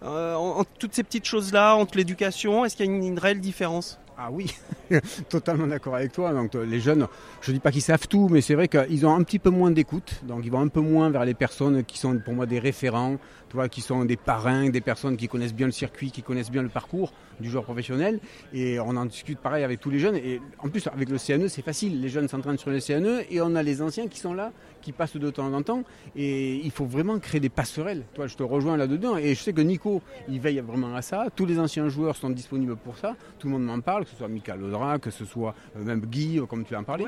euh, 0.03 0.63
toutes 0.79 0.95
ces 0.95 1.03
petites 1.03 1.27
choses-là, 1.27 1.75
entre 1.75 1.97
l'éducation? 1.97 2.65
Est-ce 2.65 2.77
qu'il 2.77 2.87
y 2.87 2.89
a 2.89 2.93
une 2.93 3.19
réelle 3.19 3.41
différence? 3.41 3.99
Ah 4.25 4.31
oui, 4.31 4.55
totalement 5.29 5.67
d'accord 5.67 5.97
avec 5.97 6.13
toi. 6.13 6.33
Donc 6.33 6.55
les 6.55 6.79
jeunes, 6.79 7.09
je 7.41 7.51
ne 7.51 7.57
dis 7.57 7.61
pas 7.61 7.73
qu'ils 7.73 7.83
savent 7.83 8.07
tout, 8.07 8.29
mais 8.29 8.41
c'est 8.41 8.55
vrai 8.55 8.69
qu'ils 8.69 9.05
ont 9.05 9.15
un 9.15 9.23
petit 9.25 9.41
peu 9.41 9.51
moins 9.51 9.73
d'écoute. 9.73 10.21
Donc 10.23 10.43
ils 10.45 10.51
vont 10.53 10.61
un 10.61 10.69
peu 10.69 10.81
moins 10.81 11.11
vers 11.11 11.25
les 11.25 11.35
personnes 11.35 11.83
qui 11.83 11.99
sont 11.99 12.17
pour 12.19 12.33
moi 12.33 12.47
des 12.47 12.61
référents, 12.61 13.17
toi, 13.49 13.69
qui 13.69 13.81
sont 13.81 14.05
des 14.05 14.17
parrains, 14.17 14.71
des 14.71 14.81
personnes 14.81 15.17
qui 15.17 15.27
connaissent 15.27 15.55
bien 15.55 15.67
le 15.67 15.73
circuit, 15.73 16.13
qui 16.13 16.23
connaissent 16.23 16.53
bien 16.53 16.63
le 16.63 16.69
parcours 16.69 17.13
du 17.41 17.51
joueur 17.51 17.65
professionnel. 17.65 18.21
Et 18.53 18.79
on 18.79 18.97
en 18.97 19.07
discute 19.07 19.41
pareil 19.41 19.65
avec 19.65 19.81
tous 19.81 19.91
les 19.91 19.99
jeunes. 19.99 20.17
Et 20.17 20.41
en 20.61 20.69
plus, 20.69 20.87
avec 20.87 21.09
le 21.09 21.19
CNE, 21.19 21.49
c'est 21.49 21.63
facile. 21.63 22.01
Les 22.01 22.09
jeunes 22.09 22.29
s'entraînent 22.29 22.59
sur 22.59 22.71
le 22.71 22.79
CNE 22.79 23.25
et 23.29 23.41
on 23.41 23.57
a 23.57 23.63
les 23.65 23.83
anciens 23.83 24.07
qui 24.07 24.21
sont 24.21 24.35
là, 24.35 24.53
qui 24.83 24.93
passent 24.93 25.17
de 25.17 25.31
temps 25.31 25.53
en 25.53 25.63
temps. 25.63 25.83
Et 26.17 26.57
il 26.57 26.71
faut 26.71 26.85
vraiment 26.85 27.19
créer 27.19 27.41
des 27.41 27.49
passerelles. 27.49 28.05
Toi, 28.15 28.27
je 28.27 28.37
te 28.37 28.43
rejoins 28.43 28.77
là-dedans. 28.77 29.17
Et 29.17 29.35
je 29.35 29.41
sais 29.41 29.53
que 29.53 29.61
Nico, 29.61 30.03
il 30.29 30.41
veille 30.41 30.61
vraiment 30.61 30.95
à 30.95 31.03
ça. 31.03 31.27
Tous 31.35 31.47
les 31.47 31.59
anciens 31.59 31.89
joueurs 31.89 32.17
sont 32.17 32.31
disponibles 32.31 32.77
pour 32.77 32.99
ça. 32.99 33.17
Tout 33.39 33.47
le 33.47 33.55
monde 33.55 33.65
m'en 33.65 33.81
parle, 33.81 34.05
que 34.05 34.11
ce 34.11 34.17
soit 34.17 34.29
Michael 34.29 34.63
Audra, 34.63 34.99
que 34.99 35.11
ce 35.11 35.25
soit 35.25 35.55
euh, 35.77 35.85
même 35.85 36.01
Guy, 36.01 36.39
euh, 36.39 36.47
comme 36.47 36.65
tu 36.65 36.77
en 36.77 36.85
parlais. 36.85 37.05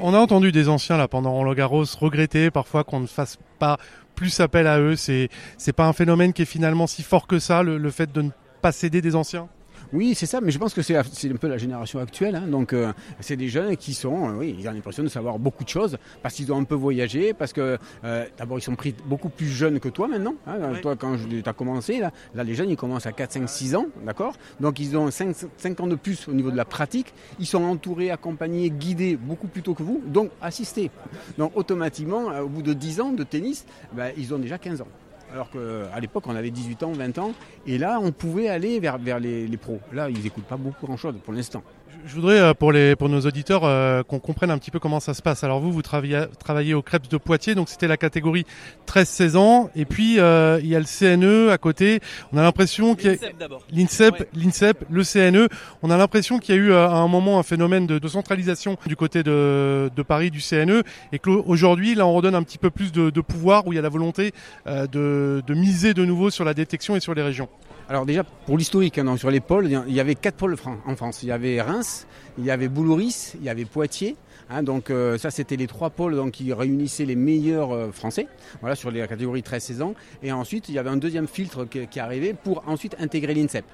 On, 0.00 0.14
a 0.14 0.18
entendu 0.18 0.50
des 0.50 0.68
anciens 0.68 0.96
là 0.96 1.06
pendant 1.06 1.32
Roland 1.32 1.54
Garros 1.54 1.84
regretter 2.00 2.50
parfois 2.50 2.82
qu'on 2.82 3.00
ne 3.00 3.06
fasse 3.06 3.38
pas 3.58 3.78
plus 4.14 4.40
appel 4.40 4.66
à 4.66 4.80
eux. 4.80 4.96
C'est 4.96 5.28
c'est 5.56 5.72
pas 5.72 5.86
un 5.86 5.92
phénomène 5.92 6.32
qui 6.32 6.42
est 6.42 6.46
finalement 6.46 6.86
si 6.86 7.02
fort 7.02 7.26
que 7.26 7.38
ça, 7.38 7.62
le 7.62 7.90
fait 7.90 8.10
de 8.12 8.22
ne 8.22 8.30
pas 8.60 8.72
céder 8.72 9.00
des 9.00 9.14
anciens? 9.14 9.48
Oui, 9.92 10.14
c'est 10.14 10.26
ça, 10.26 10.42
mais 10.42 10.50
je 10.50 10.58
pense 10.58 10.74
que 10.74 10.82
c'est 10.82 10.96
un 10.96 11.36
peu 11.40 11.48
la 11.48 11.56
génération 11.56 11.98
actuelle. 11.98 12.36
Hein. 12.36 12.46
donc, 12.46 12.72
euh, 12.72 12.92
c'est 13.20 13.36
des 13.36 13.48
jeunes 13.48 13.74
qui 13.76 13.94
sont, 13.94 14.28
euh, 14.28 14.32
oui, 14.34 14.54
ils 14.58 14.68
ont 14.68 14.72
l'impression 14.72 15.02
de 15.02 15.08
savoir 15.08 15.38
beaucoup 15.38 15.64
de 15.64 15.68
choses 15.68 15.96
parce 16.22 16.34
qu'ils 16.34 16.52
ont 16.52 16.58
un 16.58 16.64
peu 16.64 16.74
voyagé, 16.74 17.32
parce 17.32 17.54
que 17.54 17.78
euh, 18.04 18.26
d'abord, 18.36 18.58
ils 18.58 18.62
sont 18.62 18.76
pris 18.76 18.94
beaucoup 19.06 19.30
plus 19.30 19.48
jeunes 19.48 19.80
que 19.80 19.88
toi 19.88 20.06
maintenant. 20.06 20.34
Hein. 20.46 20.74
Toi, 20.82 20.96
quand 20.96 21.16
tu 21.16 21.42
as 21.44 21.52
commencé, 21.54 22.00
là, 22.00 22.12
là, 22.34 22.44
les 22.44 22.54
jeunes, 22.54 22.68
ils 22.68 22.76
commencent 22.76 23.06
à 23.06 23.12
4, 23.12 23.32
5, 23.32 23.48
6 23.48 23.76
ans, 23.76 23.86
d'accord? 24.04 24.34
Donc, 24.60 24.78
ils 24.78 24.94
ont 24.96 25.10
5, 25.10 25.34
5, 25.56 25.80
ans 25.80 25.86
de 25.86 25.94
plus 25.94 26.28
au 26.28 26.32
niveau 26.32 26.50
de 26.50 26.56
la 26.56 26.66
pratique. 26.66 27.14
Ils 27.40 27.46
sont 27.46 27.62
entourés, 27.62 28.10
accompagnés, 28.10 28.68
guidés 28.70 29.16
beaucoup 29.16 29.48
plus 29.48 29.62
tôt 29.62 29.72
que 29.72 29.82
vous, 29.82 30.02
donc 30.04 30.30
assistés. 30.42 30.90
Donc, 31.38 31.52
automatiquement, 31.54 32.26
au 32.40 32.48
bout 32.48 32.62
de 32.62 32.74
10 32.74 33.00
ans 33.00 33.12
de 33.12 33.22
tennis, 33.22 33.64
ben, 33.94 34.12
ils 34.18 34.34
ont 34.34 34.38
déjà 34.38 34.58
15 34.58 34.82
ans. 34.82 34.88
Alors 35.32 35.50
qu'à 35.50 36.00
l'époque, 36.00 36.24
on 36.26 36.34
avait 36.34 36.50
18 36.50 36.82
ans, 36.84 36.92
20 36.92 37.18
ans, 37.18 37.32
et 37.66 37.78
là, 37.78 37.98
on 38.02 38.12
pouvait 38.12 38.48
aller 38.48 38.80
vers, 38.80 38.98
les, 39.18 39.46
les 39.46 39.56
pros. 39.56 39.80
Là, 39.92 40.08
ils 40.08 40.22
n'écoutent 40.22 40.44
pas 40.44 40.56
beaucoup 40.56 40.86
grand-chose 40.86 41.14
pour 41.24 41.34
l'instant. 41.34 41.62
Je 42.06 42.14
voudrais 42.14 42.38
euh, 42.38 42.54
pour 42.54 42.72
les 42.72 42.96
pour 42.96 43.08
nos 43.08 43.20
auditeurs 43.20 43.64
euh, 43.64 44.02
qu'on 44.02 44.18
comprenne 44.18 44.50
un 44.50 44.58
petit 44.58 44.70
peu 44.70 44.78
comment 44.78 45.00
ça 45.00 45.14
se 45.14 45.22
passe. 45.22 45.44
Alors 45.44 45.60
vous 45.60 45.72
vous 45.72 45.82
travaillez 45.82 46.24
travaillez 46.38 46.74
au 46.74 46.82
Crêpes 46.82 47.08
de 47.08 47.16
Poitiers, 47.16 47.54
donc 47.54 47.68
c'était 47.68 47.88
la 47.88 47.96
catégorie 47.96 48.44
13-16 48.86 49.36
ans 49.36 49.70
et 49.74 49.84
puis 49.84 50.20
euh, 50.20 50.60
il 50.62 50.68
y 50.68 50.76
a 50.76 50.78
le 50.78 50.84
CNE 50.84 51.50
à 51.50 51.58
côté. 51.58 52.00
On 52.32 52.38
a 52.38 52.42
l'impression 52.42 52.94
qu'il 52.94 53.12
y 53.12 53.14
a 53.14 53.48
l'INSEP, 53.72 54.28
l'INSEP, 54.34 54.84
le 54.90 55.02
CNE. 55.02 55.48
On 55.82 55.90
a 55.90 55.96
l'impression 55.96 56.38
qu'il 56.38 56.54
y 56.54 56.58
a 56.58 56.60
eu 56.60 56.72
à 56.72 56.90
un 56.90 57.08
moment 57.08 57.38
un 57.38 57.42
phénomène 57.42 57.86
de, 57.86 57.98
de 57.98 58.08
centralisation 58.08 58.76
du 58.86 58.96
côté 58.96 59.22
de, 59.22 59.90
de 59.94 60.02
Paris 60.02 60.30
du 60.30 60.40
CNE 60.40 60.82
et 61.12 61.18
qu'aujourd'hui 61.18 61.94
là 61.94 62.06
on 62.06 62.14
redonne 62.14 62.34
un 62.34 62.42
petit 62.42 62.58
peu 62.58 62.70
plus 62.70 62.92
de, 62.92 63.10
de 63.10 63.20
pouvoir 63.20 63.66
où 63.66 63.72
il 63.72 63.76
y 63.76 63.78
a 63.78 63.82
la 63.82 63.88
volonté 63.88 64.32
de, 64.66 65.42
de 65.46 65.54
miser 65.54 65.94
de 65.94 66.04
nouveau 66.04 66.30
sur 66.30 66.44
la 66.44 66.54
détection 66.54 66.96
et 66.96 67.00
sur 67.00 67.14
les 67.14 67.22
régions. 67.22 67.48
Alors 67.90 68.04
déjà, 68.04 68.22
pour 68.22 68.58
l'historique, 68.58 68.98
hein, 68.98 69.16
sur 69.16 69.30
les 69.30 69.40
pôles, 69.40 69.66
il 69.66 69.94
y 69.94 70.00
avait 70.00 70.14
quatre 70.14 70.34
pôles 70.34 70.56
en 70.84 70.94
France. 70.94 71.22
Il 71.22 71.30
y 71.30 71.32
avait 71.32 71.62
Reims, 71.62 72.06
il 72.36 72.44
y 72.44 72.50
avait 72.50 72.68
Boulouris, 72.68 73.32
il 73.36 73.44
y 73.44 73.48
avait 73.48 73.64
Poitiers. 73.64 74.14
Hein, 74.50 74.62
donc 74.62 74.90
euh, 74.90 75.16
ça, 75.16 75.30
c'était 75.30 75.56
les 75.56 75.66
trois 75.66 75.88
pôles 75.88 76.30
qui 76.30 76.52
réunissaient 76.52 77.06
les 77.06 77.16
meilleurs 77.16 77.72
euh, 77.72 77.90
Français 77.90 78.26
voilà, 78.60 78.76
sur 78.76 78.90
les 78.90 79.06
catégories 79.06 79.40
13-16 79.40 79.82
ans. 79.82 79.94
Et 80.22 80.32
ensuite, 80.32 80.68
il 80.68 80.74
y 80.74 80.78
avait 80.78 80.90
un 80.90 80.98
deuxième 80.98 81.26
filtre 81.26 81.64
qui, 81.64 81.86
qui 81.86 81.98
arrivait 81.98 82.34
pour 82.34 82.62
ensuite 82.66 82.94
intégrer 83.00 83.32
l'INSEP. 83.32 83.64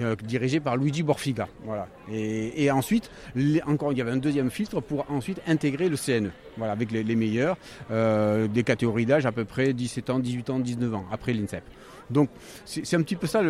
Euh, 0.00 0.16
dirigé 0.24 0.58
par 0.58 0.76
Luigi 0.76 1.04
Borfiga. 1.04 1.46
Voilà. 1.64 1.86
Et, 2.12 2.68
ensuite, 2.72 3.10
encore, 3.64 3.92
il 3.92 3.98
y 3.98 4.00
avait 4.00 4.10
un 4.10 4.16
deuxième 4.16 4.50
filtre 4.50 4.80
pour 4.80 5.08
ensuite 5.08 5.40
intégrer 5.46 5.88
le 5.88 5.96
CNE, 5.96 6.32
voilà, 6.56 6.72
avec 6.72 6.90
les, 6.90 7.04
meilleurs, 7.14 7.56
des 7.90 8.64
catégories 8.64 9.06
d'âge 9.06 9.24
à 9.24 9.30
peu 9.30 9.44
près 9.44 9.72
17 9.72 10.10
ans, 10.10 10.18
18 10.18 10.50
ans, 10.50 10.58
19 10.58 10.94
ans, 10.96 11.04
après 11.12 11.32
l'INSEP. 11.32 11.62
Donc 12.10 12.28
c'est 12.64 12.94
un 12.94 13.02
petit 13.02 13.16
peu 13.16 13.26
ça 13.26 13.42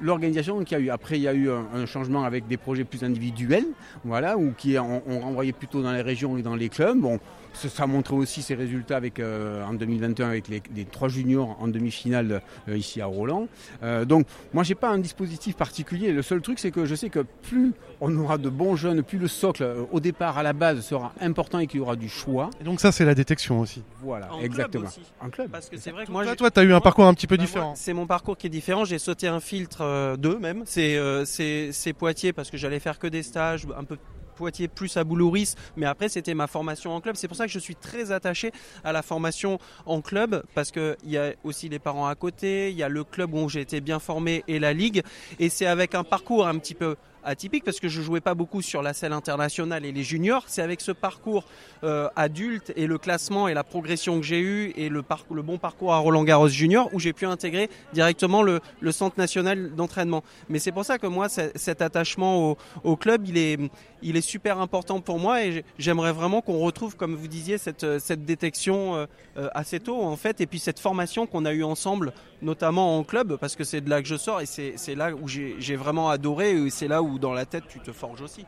l'organisation 0.00 0.62
qu'il 0.64 0.78
y 0.78 0.80
a 0.80 0.84
eu. 0.84 0.90
Après, 0.90 1.18
il 1.18 1.22
y 1.22 1.28
a 1.28 1.34
eu 1.34 1.50
un, 1.50 1.86
changement 1.86 2.24
avec 2.24 2.46
des 2.46 2.56
projets 2.56 2.84
plus 2.84 3.04
individuels, 3.04 3.66
voilà, 4.04 4.36
ou 4.36 4.52
qui 4.52 4.78
ont 4.78 5.02
renvoyé 5.20 5.52
plutôt 5.52 5.82
dans 5.82 5.92
les 5.92 6.02
régions 6.02 6.36
et 6.36 6.42
dans 6.42 6.54
les 6.54 6.68
clubs. 6.68 6.98
Bon, 6.98 7.18
ça 7.54 7.82
a 7.82 7.86
montré 7.86 8.14
aussi 8.14 8.42
ses 8.42 8.54
résultats 8.54 8.96
avec, 8.96 9.20
euh, 9.20 9.64
en 9.64 9.74
2021 9.74 10.28
avec 10.28 10.48
les, 10.48 10.84
trois 10.84 11.08
juniors 11.08 11.56
en 11.60 11.68
demi-finale 11.68 12.42
euh, 12.68 12.76
ici 12.76 13.00
à 13.00 13.06
Roland. 13.06 13.48
Euh, 13.82 14.04
donc 14.04 14.26
moi 14.52 14.62
j'ai 14.62 14.74
pas 14.74 14.88
un 14.88 14.98
dispositif 14.98 15.56
particulier. 15.56 16.12
Le 16.12 16.22
seul 16.22 16.40
truc 16.40 16.58
c'est 16.58 16.70
que 16.70 16.84
je 16.84 16.94
sais 16.94 17.08
que 17.08 17.20
plus 17.20 17.72
on 18.00 18.16
aura 18.16 18.38
de 18.38 18.48
bons 18.48 18.76
jeunes, 18.76 19.02
plus 19.02 19.18
le 19.18 19.28
socle 19.28 19.66
au 19.90 20.00
départ 20.00 20.38
à 20.38 20.42
la 20.42 20.52
base 20.52 20.80
sera 20.80 21.12
important 21.20 21.58
et 21.58 21.66
qu'il 21.66 21.80
y 21.80 21.82
aura 21.82 21.96
du 21.96 22.08
choix. 22.08 22.50
Et 22.60 22.64
donc 22.64 22.80
ça 22.80 22.92
c'est 22.92 23.04
la 23.04 23.14
détection 23.14 23.60
aussi. 23.60 23.82
Voilà, 24.02 24.28
exactement. 24.42 24.88
en 25.20 25.30
club. 25.30 25.50
Parce 25.50 25.68
que 25.68 25.76
c'est 25.76 25.90
vrai 25.90 26.06
que 26.06 26.10
moi, 26.10 26.24
toi, 26.34 26.50
tu 26.50 26.60
as 26.60 26.64
eu 26.64 26.72
un 26.72 26.80
parcours 26.80 27.06
un 27.06 27.14
petit 27.14 27.26
peu 27.26 27.36
bah, 27.36 27.42
différent. 27.42 27.74
Mon 27.92 28.06
parcours 28.06 28.36
qui 28.36 28.46
est 28.46 28.50
différent. 28.50 28.84
J'ai 28.84 28.98
sauté 28.98 29.28
un 29.28 29.40
filtre 29.40 30.16
2 30.16 30.38
même. 30.38 30.62
C'est 30.66 30.98
c'est 31.24 31.92
Poitiers 31.92 32.32
parce 32.32 32.50
que 32.50 32.56
j'allais 32.56 32.80
faire 32.80 32.98
que 32.98 33.06
des 33.06 33.22
stages 33.22 33.66
un 33.76 33.84
peu 33.84 33.98
Poitiers 34.34 34.66
plus 34.66 34.96
à 34.96 35.04
Boulouris, 35.04 35.54
mais 35.76 35.84
après 35.84 36.08
c'était 36.08 36.32
ma 36.32 36.46
formation 36.46 36.94
en 36.94 37.00
club. 37.02 37.16
C'est 37.16 37.28
pour 37.28 37.36
ça 37.36 37.44
que 37.44 37.52
je 37.52 37.58
suis 37.58 37.76
très 37.76 38.12
attaché 38.12 38.50
à 38.82 38.90
la 38.90 39.02
formation 39.02 39.58
en 39.84 40.00
club 40.00 40.42
parce 40.54 40.70
qu'il 40.70 40.96
y 41.04 41.18
a 41.18 41.34
aussi 41.44 41.68
les 41.68 41.78
parents 41.78 42.06
à 42.06 42.14
côté, 42.14 42.70
il 42.70 42.76
y 42.76 42.82
a 42.82 42.88
le 42.88 43.04
club 43.04 43.34
où 43.34 43.48
j'ai 43.50 43.60
été 43.60 43.82
bien 43.82 43.98
formé 43.98 44.42
et 44.48 44.58
la 44.58 44.72
ligue, 44.72 45.02
et 45.38 45.50
c'est 45.50 45.66
avec 45.66 45.94
un 45.94 46.02
parcours 46.02 46.46
un 46.46 46.58
petit 46.58 46.74
peu 46.74 46.96
atypique 47.24 47.64
parce 47.64 47.80
que 47.80 47.88
je 47.88 48.00
jouais 48.02 48.20
pas 48.20 48.34
beaucoup 48.34 48.62
sur 48.62 48.82
la 48.82 48.94
scène 48.94 49.12
internationale 49.12 49.84
et 49.84 49.92
les 49.92 50.02
juniors. 50.02 50.44
C'est 50.46 50.62
avec 50.62 50.80
ce 50.80 50.92
parcours 50.92 51.44
euh, 51.84 52.08
adulte 52.16 52.72
et 52.76 52.86
le 52.86 52.98
classement 52.98 53.48
et 53.48 53.54
la 53.54 53.64
progression 53.64 54.20
que 54.20 54.26
j'ai 54.26 54.40
eu 54.40 54.72
et 54.76 54.88
le, 54.88 55.02
bon 55.42 55.58
parcours 55.58 55.92
à 55.94 55.98
Roland 55.98 56.24
Garros 56.24 56.48
junior 56.48 56.88
où 56.92 57.00
j'ai 57.00 57.12
pu 57.12 57.26
intégrer 57.26 57.68
directement 57.92 58.42
le, 58.42 58.60
centre 58.92 59.18
national 59.18 59.74
d'entraînement. 59.74 60.22
Mais 60.48 60.58
c'est 60.58 60.72
pour 60.72 60.84
ça 60.84 60.98
que 60.98 61.06
moi 61.06 61.28
cet 61.28 61.82
attachement 61.82 62.56
au, 62.84 62.96
club 62.96 63.26
il 63.26 64.16
est 64.16 64.20
super 64.20 64.60
important 64.60 65.00
pour 65.00 65.18
moi 65.18 65.44
et 65.44 65.64
j'aimerais 65.78 66.12
vraiment 66.12 66.40
qu'on 66.42 66.58
retrouve 66.58 66.96
comme 66.96 67.14
vous 67.14 67.28
disiez 67.28 67.58
cette, 67.58 67.84
détection 68.24 68.94
euh, 68.94 69.06
euh, 69.36 69.48
assez 69.54 69.80
tôt 69.80 70.02
en 70.02 70.16
fait 70.16 70.40
et 70.40 70.46
puis 70.46 70.58
cette 70.58 70.78
formation 70.78 71.26
qu'on 71.26 71.44
a 71.44 71.52
eu 71.52 71.64
ensemble 71.64 72.12
notamment 72.42 72.98
en 72.98 73.04
club 73.04 73.36
parce 73.36 73.56
que 73.56 73.64
c'est 73.64 73.80
de 73.80 73.88
là 73.88 74.02
que 74.02 74.08
je 74.08 74.16
sors 74.16 74.40
et 74.40 74.46
c'est 74.46 74.94
là 74.94 75.12
où 75.14 75.28
j'ai 75.28 75.76
vraiment 75.76 76.10
adoré 76.10 76.52
et 76.52 76.70
c'est 76.70 76.88
là 76.88 77.02
où 77.02 77.11
dans 77.18 77.32
la 77.32 77.46
tête 77.46 77.64
tu 77.68 77.80
te 77.80 77.92
forges 77.92 78.22
aussi. 78.22 78.44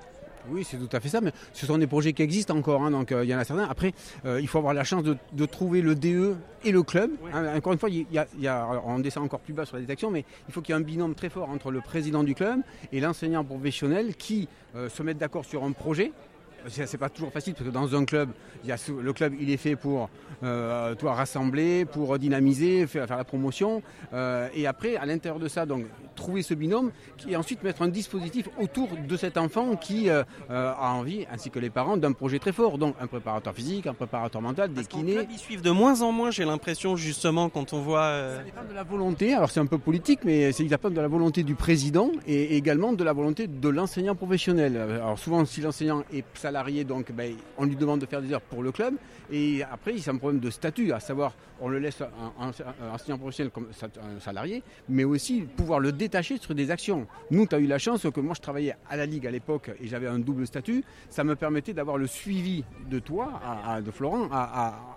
Oui, 0.49 0.65
c'est 0.65 0.77
tout 0.77 0.95
à 0.95 1.01
fait 1.01 1.09
ça, 1.09 1.21
mais 1.21 1.33
ce 1.53 1.65
sont 1.65 1.79
des 1.79 1.87
projets 1.87 2.13
qui 2.13 2.23
existent 2.23 2.57
encore, 2.57 2.83
hein, 2.83 2.91
donc 2.91 3.13
euh, 3.13 3.25
il 3.25 3.31
y 3.31 3.35
en 3.35 3.39
a 3.39 3.45
certains. 3.45 3.65
Après, 3.65 3.95
euh, 4.27 4.41
il 4.41 4.49
faut 4.49 4.59
avoir 4.59 4.75
la 4.75 4.85
chance 4.85 5.03
de, 5.03 5.17
de, 5.33 5.47
trouver 5.47 5.81
le 5.81 5.95
DE 5.95 6.37
et 6.65 6.71
le 6.71 6.83
club. 6.83 7.11
Hein, 7.33 7.57
encore 7.57 7.73
une 7.73 7.79
fois, 7.79 7.89
il 7.89 8.07
y 8.13 8.19
a, 8.19 8.27
il 8.37 8.43
y 8.43 8.49
a, 8.49 8.69
on 8.85 8.99
descend 8.99 9.25
encore 9.25 9.41
plus 9.41 9.55
bas 9.55 9.65
sur 9.65 9.77
la 9.77 9.81
détection, 9.81 10.11
mais 10.11 10.25
il 10.49 10.53
faut 10.53 10.61
qu'il 10.61 10.75
y 10.75 10.79
ait 10.79 10.81
un 10.81 10.85
binôme 10.85 11.15
très 11.15 11.31
fort 11.31 11.49
entre 11.49 11.71
le 11.71 11.81
président 11.81 12.23
du 12.23 12.35
club 12.35 12.61
et 12.93 13.01
l'enseignant 13.01 13.43
professionnel 13.43 14.17
qui 14.17 14.49
euh, 14.77 14.91
se 14.91 15.03
mettent 15.03 15.19
d'accord 15.19 15.47
sur 15.47 15.65
un 15.65 15.73
projet 15.73 16.13
c'est 16.69 16.99
pas 16.99 17.09
toujours 17.09 17.33
facile 17.33 17.55
parce 17.55 17.67
que 17.67 17.73
dans 17.73 17.95
un 17.95 18.05
club, 18.05 18.31
il 18.63 18.69
y 18.69 18.73
a, 18.73 18.77
le 19.03 19.13
club 19.13 19.35
il 19.41 19.51
est 19.51 19.57
fait 19.57 19.77
pour 19.77 20.11
euh, 20.43 20.95
toi 20.95 21.15
rassembler, 21.15 21.85
pour 21.85 22.19
dynamiser, 22.19 22.87
faire, 22.87 23.07
faire 23.07 23.17
la 23.17 23.25
promotion. 23.25 23.83
Euh, 24.13 24.49
et 24.55 24.67
après, 24.67 24.97
à 24.97 25.07
l'intérieur 25.07 25.39
de 25.39 25.49
ça, 25.49 25.67
donc 25.67 25.85
trouver 26.15 26.43
ce 26.43 26.55
binôme 26.55 26.93
et 27.29 27.37
ensuite 27.37 27.63
mettre 27.63 27.83
un 27.83 27.89
dispositif 27.89 28.49
autour 28.61 28.89
de 28.97 29.17
cet 29.17 29.37
enfant 29.37 29.77
qui 29.77 30.09
euh, 30.09 30.23
a 30.51 30.93
envie, 30.93 31.27
ainsi 31.33 31.51
que 31.51 31.59
les 31.59 31.71
parents, 31.71 31.97
d'un 31.97 32.13
projet 32.13 32.39
très 32.39 32.53
fort. 32.53 32.79
Donc 32.79 32.95
un 33.01 33.07
préparateur 33.07 33.55
physique, 33.55 33.87
un 33.87 33.95
préparateur 33.95 34.43
mental, 34.43 34.73
des 34.73 34.85
kinés. 34.85 35.15
Club, 35.15 35.29
ils 35.31 35.39
suivent 35.39 35.63
de 35.63 35.71
moins 35.71 36.03
en 36.03 36.13
moins, 36.13 36.31
j'ai 36.31 36.45
l'impression 36.45 36.97
justement 36.97 37.49
quand 37.49 37.73
on 37.73 37.81
voit. 37.81 38.37
Ça 38.37 38.43
dépend 38.43 38.65
de 38.69 38.75
la 38.75 38.85
volonté. 38.85 39.35
Alors 39.35 39.51
c'est 39.51 39.61
un 39.61 39.67
peu 39.67 39.79
politique, 39.79 40.21
mais 40.25 40.53
c'est 40.53 40.65
dépend 40.65 40.91
de 40.91 41.01
la 41.01 41.09
volonté 41.09 41.43
du 41.43 41.55
président 41.55 42.11
et 42.27 42.57
également 42.57 42.93
de 42.93 43.05
la 43.05 43.13
volonté 43.13 43.47
de 43.47 43.69
l'enseignant 43.69 44.15
professionnel. 44.15 44.77
Alors 44.77 45.19
souvent, 45.19 45.45
si 45.45 45.61
l'enseignant 45.61 46.03
est 46.13 46.25
salarié, 46.35 46.54
donc 46.85 47.13
ben, 47.13 47.35
on 47.59 47.65
lui 47.65 47.77
demande 47.77 48.01
de 48.01 48.07
faire 48.07 48.23
des 48.23 48.33
heures 48.33 48.41
pour 48.41 48.63
le 48.63 48.73
club. 48.73 48.95
Et 49.31 49.63
après, 49.63 49.97
c'est 49.99 50.11
un 50.11 50.17
problème 50.17 50.41
de 50.41 50.51
statut, 50.51 50.93
à 50.93 51.01
savoir, 51.01 51.35
on 51.61 51.69
le 51.69 51.79
laisse 51.79 52.01
un, 52.01 52.53
enseignant 52.93 53.19
professionnel 53.19 53.51
comme 53.51 53.69
un 53.69 54.21
salarié, 54.21 54.63
mais 54.89 55.05
aussi 55.05 55.43
pouvoir 55.43 55.81
le 55.81 55.93
détacher 55.93 56.39
sur 56.39 56.55
des 56.55 56.71
actions. 56.71 57.07
Nous, 57.31 57.47
tu 57.47 57.55
as 57.55 57.59
eu 57.59 57.67
la 57.67 57.79
chance 57.79 58.07
que 58.15 58.21
moi, 58.21 58.35
je 58.35 58.41
travaillais 58.41 58.77
à 58.89 58.97
la 58.97 59.07
Ligue 59.07 59.27
à 59.27 59.31
l'époque 59.31 59.71
et 59.81 59.89
j'avais 59.89 60.07
un 60.07 60.19
double 60.19 60.47
statut. 60.47 60.85
Ça 61.11 61.25
me 61.25 61.35
permettait 61.35 61.73
d'avoir 61.73 61.99
le 61.99 62.07
suivi 62.07 62.65
de 62.89 62.99
toi, 62.99 63.41
de 63.85 63.91
Florent, 63.91 64.29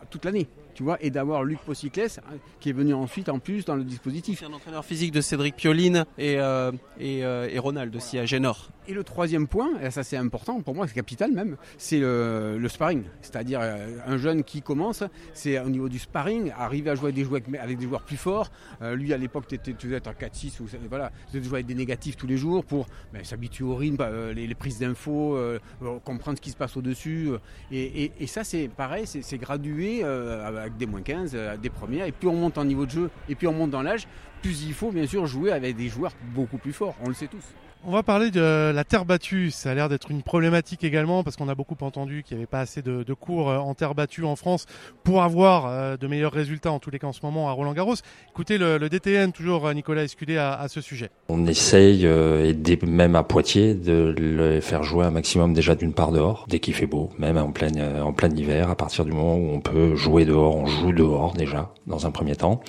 toute 0.09 0.25
l'année 0.25 0.47
tu 0.77 0.83
vois, 0.83 0.99
et 1.01 1.09
d'avoir 1.09 1.43
Luc 1.43 1.57
Possiclès 1.61 2.19
hein, 2.19 2.37
qui 2.59 2.69
est 2.69 2.73
venu 2.73 2.93
ensuite 2.93 3.29
en 3.29 3.39
plus 3.39 3.65
dans 3.65 3.75
le 3.75 3.83
dispositif. 3.83 4.39
C'est 4.39 4.45
un 4.45 4.53
entraîneur 4.53 4.85
physique 4.85 5.11
de 5.11 5.21
Cédric 5.21 5.55
Pioline 5.55 6.05
et, 6.19 6.39
euh, 6.39 6.71
et, 6.99 7.25
euh, 7.25 7.49
et, 7.51 7.57
Ronald 7.57 7.95
aussi 7.95 8.19
à 8.19 8.27
Génor. 8.27 8.69
Et 8.87 8.93
le 8.93 9.03
troisième 9.03 9.47
point, 9.47 9.71
et 9.81 9.89
ça 9.89 10.03
c'est 10.03 10.17
important 10.17 10.61
pour 10.61 10.75
moi, 10.75 10.87
c'est 10.87 10.93
capital 10.93 11.31
même, 11.31 11.57
c'est 11.79 11.99
le, 11.99 12.59
le, 12.59 12.69
sparring. 12.69 13.05
C'est-à-dire 13.23 13.59
euh, 13.63 13.97
un 14.05 14.17
jeune 14.17 14.43
qui 14.43 14.61
commence, 14.61 15.03
c'est 15.33 15.59
au 15.59 15.69
niveau 15.69 15.89
du 15.89 15.97
sparring, 15.97 16.51
arriver 16.55 16.91
à 16.91 16.95
jouer 16.95 17.05
avec 17.05 17.15
des 17.15 17.23
joueurs, 17.23 17.41
avec 17.59 17.79
des 17.79 17.87
joueurs 17.87 18.03
plus 18.03 18.15
forts. 18.15 18.51
Euh, 18.83 18.95
lui 18.95 19.11
à 19.13 19.17
l'époque, 19.17 19.47
tu 19.47 19.73
devais 19.73 19.95
être 19.95 20.07
en 20.07 20.13
4-6 20.13 20.61
ou 20.61 20.67
voilà, 20.89 21.11
tu 21.31 21.37
devais 21.37 21.49
jouer 21.49 21.55
avec 21.55 21.65
des 21.65 21.75
négatifs 21.75 22.17
tous 22.17 22.27
les 22.27 22.37
jours 22.37 22.63
pour 22.63 22.85
ben, 23.11 23.23
s'habituer 23.23 23.65
au 23.65 23.75
rythme, 23.75 24.05
les, 24.35 24.45
les, 24.45 24.55
prises 24.55 24.77
d'infos, 24.77 25.39
comprendre 26.05 26.37
ce 26.37 26.41
qui 26.41 26.51
se 26.51 26.55
passe 26.55 26.77
au-dessus. 26.77 27.31
Et, 27.71 28.03
et, 28.03 28.11
et, 28.19 28.27
ça 28.27 28.43
c'est 28.43 28.67
pareil, 28.67 29.07
c'est 29.07 29.37
gradué 29.37 30.03
avec 30.67 30.77
des 30.77 30.85
moins 30.85 31.01
15, 31.01 31.31
euh, 31.33 31.57
des 31.57 31.69
premières, 31.69 32.05
et 32.05 32.11
plus 32.11 32.27
on 32.27 32.35
monte 32.35 32.57
en 32.57 32.65
niveau 32.65 32.85
de 32.85 32.91
jeu, 32.91 33.09
et 33.27 33.35
plus 33.35 33.47
on 33.47 33.53
monte 33.53 33.71
dans 33.71 33.81
l'âge, 33.81 34.07
plus 34.41 34.63
il 34.63 34.73
faut 34.73 34.91
bien 34.91 35.07
sûr 35.07 35.25
jouer 35.25 35.51
avec 35.51 35.75
des 35.75 35.89
joueurs 35.89 36.13
beaucoup 36.35 36.57
plus 36.57 36.73
forts, 36.73 36.95
on 37.03 37.07
le 37.07 37.13
sait 37.13 37.27
tous. 37.27 37.43
On 37.85 37.91
va 37.91 38.03
parler 38.03 38.31
de 38.31 38.71
la 38.73 38.83
terre 38.83 39.05
battue. 39.05 39.51
Ça 39.51 39.71
a 39.71 39.73
l'air 39.73 39.87
d'être 39.87 40.11
une 40.11 40.21
problématique 40.21 40.83
également 40.83 41.23
parce 41.23 41.35
qu'on 41.35 41.47
a 41.47 41.55
beaucoup 41.55 41.77
entendu 41.81 42.23
qu'il 42.23 42.35
n'y 42.35 42.41
avait 42.41 42.47
pas 42.47 42.59
assez 42.59 42.81
de, 42.81 43.13
cours 43.13 43.49
euh, 43.49 43.57
en 43.57 43.73
terre 43.75 43.95
battue 43.95 44.23
en 44.23 44.35
France 44.35 44.65
pour 45.03 45.23
avoir 45.23 45.67
euh, 45.67 45.97
de 45.97 46.07
meilleurs 46.07 46.31
résultats 46.31 46.71
en 46.71 46.79
tous 46.79 46.91
les 46.91 46.99
cas 46.99 47.07
en 47.07 47.13
ce 47.13 47.21
moment 47.23 47.49
à 47.49 47.51
Roland 47.51 47.73
Garros. 47.73 47.95
Écoutez 48.29 48.57
le, 48.57 48.77
le 48.77 48.89
DTN, 48.89 49.31
toujours 49.31 49.73
Nicolas 49.73 50.03
Escudé 50.03 50.37
à, 50.37 50.65
ce 50.67 50.81
sujet. 50.81 51.09
On 51.29 51.45
essaye, 51.45 52.05
euh, 52.05 52.53
et 52.53 52.85
même 52.85 53.15
à 53.15 53.23
Poitiers, 53.23 53.73
de 53.73 54.13
les 54.17 54.61
faire 54.61 54.83
jouer 54.83 55.05
un 55.05 55.11
maximum 55.11 55.53
déjà 55.53 55.75
d'une 55.75 55.93
part 55.93 56.11
dehors, 56.11 56.45
dès 56.49 56.59
qu'il 56.59 56.73
fait 56.73 56.87
beau, 56.87 57.09
même 57.17 57.37
en 57.37 57.51
plein, 57.51 58.01
en 58.01 58.13
plein 58.13 58.29
hiver, 58.29 58.69
à 58.69 58.75
partir 58.75 59.05
du 59.05 59.11
moment 59.11 59.35
où 59.35 59.49
on 59.53 59.61
peut 59.61 59.95
jouer 59.95 60.25
dehors, 60.25 60.55
on 60.55 60.65
joue 60.65 60.91
dehors 60.91 61.33
déjà, 61.33 61.71
dans 61.85 62.05
un 62.05 62.11
premier 62.11 62.35
temps, 62.35 62.61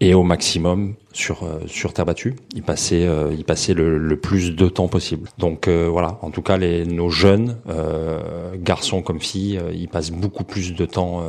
et 0.00 0.14
au 0.14 0.22
maximum 0.22 0.94
sur 1.12 1.46
sur 1.66 1.92
terre 1.92 2.06
battue. 2.06 2.34
Il 2.54 2.62
passait 2.62 3.06
euh, 3.06 3.34
il 3.36 3.44
passait 3.44 3.74
le, 3.74 3.98
le, 3.98 4.16
plus 4.16 4.51
de 4.52 4.68
temps 4.68 4.88
possible. 4.88 5.28
Donc 5.38 5.68
euh, 5.68 5.88
voilà, 5.90 6.18
en 6.22 6.30
tout 6.30 6.42
cas 6.42 6.56
les 6.56 6.84
nos 6.86 7.10
jeunes 7.10 7.56
euh, 7.68 8.52
garçons 8.56 9.02
comme 9.02 9.20
filles, 9.20 9.60
ils 9.72 9.88
passent 9.88 10.10
beaucoup 10.10 10.44
plus 10.44 10.74
de 10.74 10.86
temps 10.86 11.22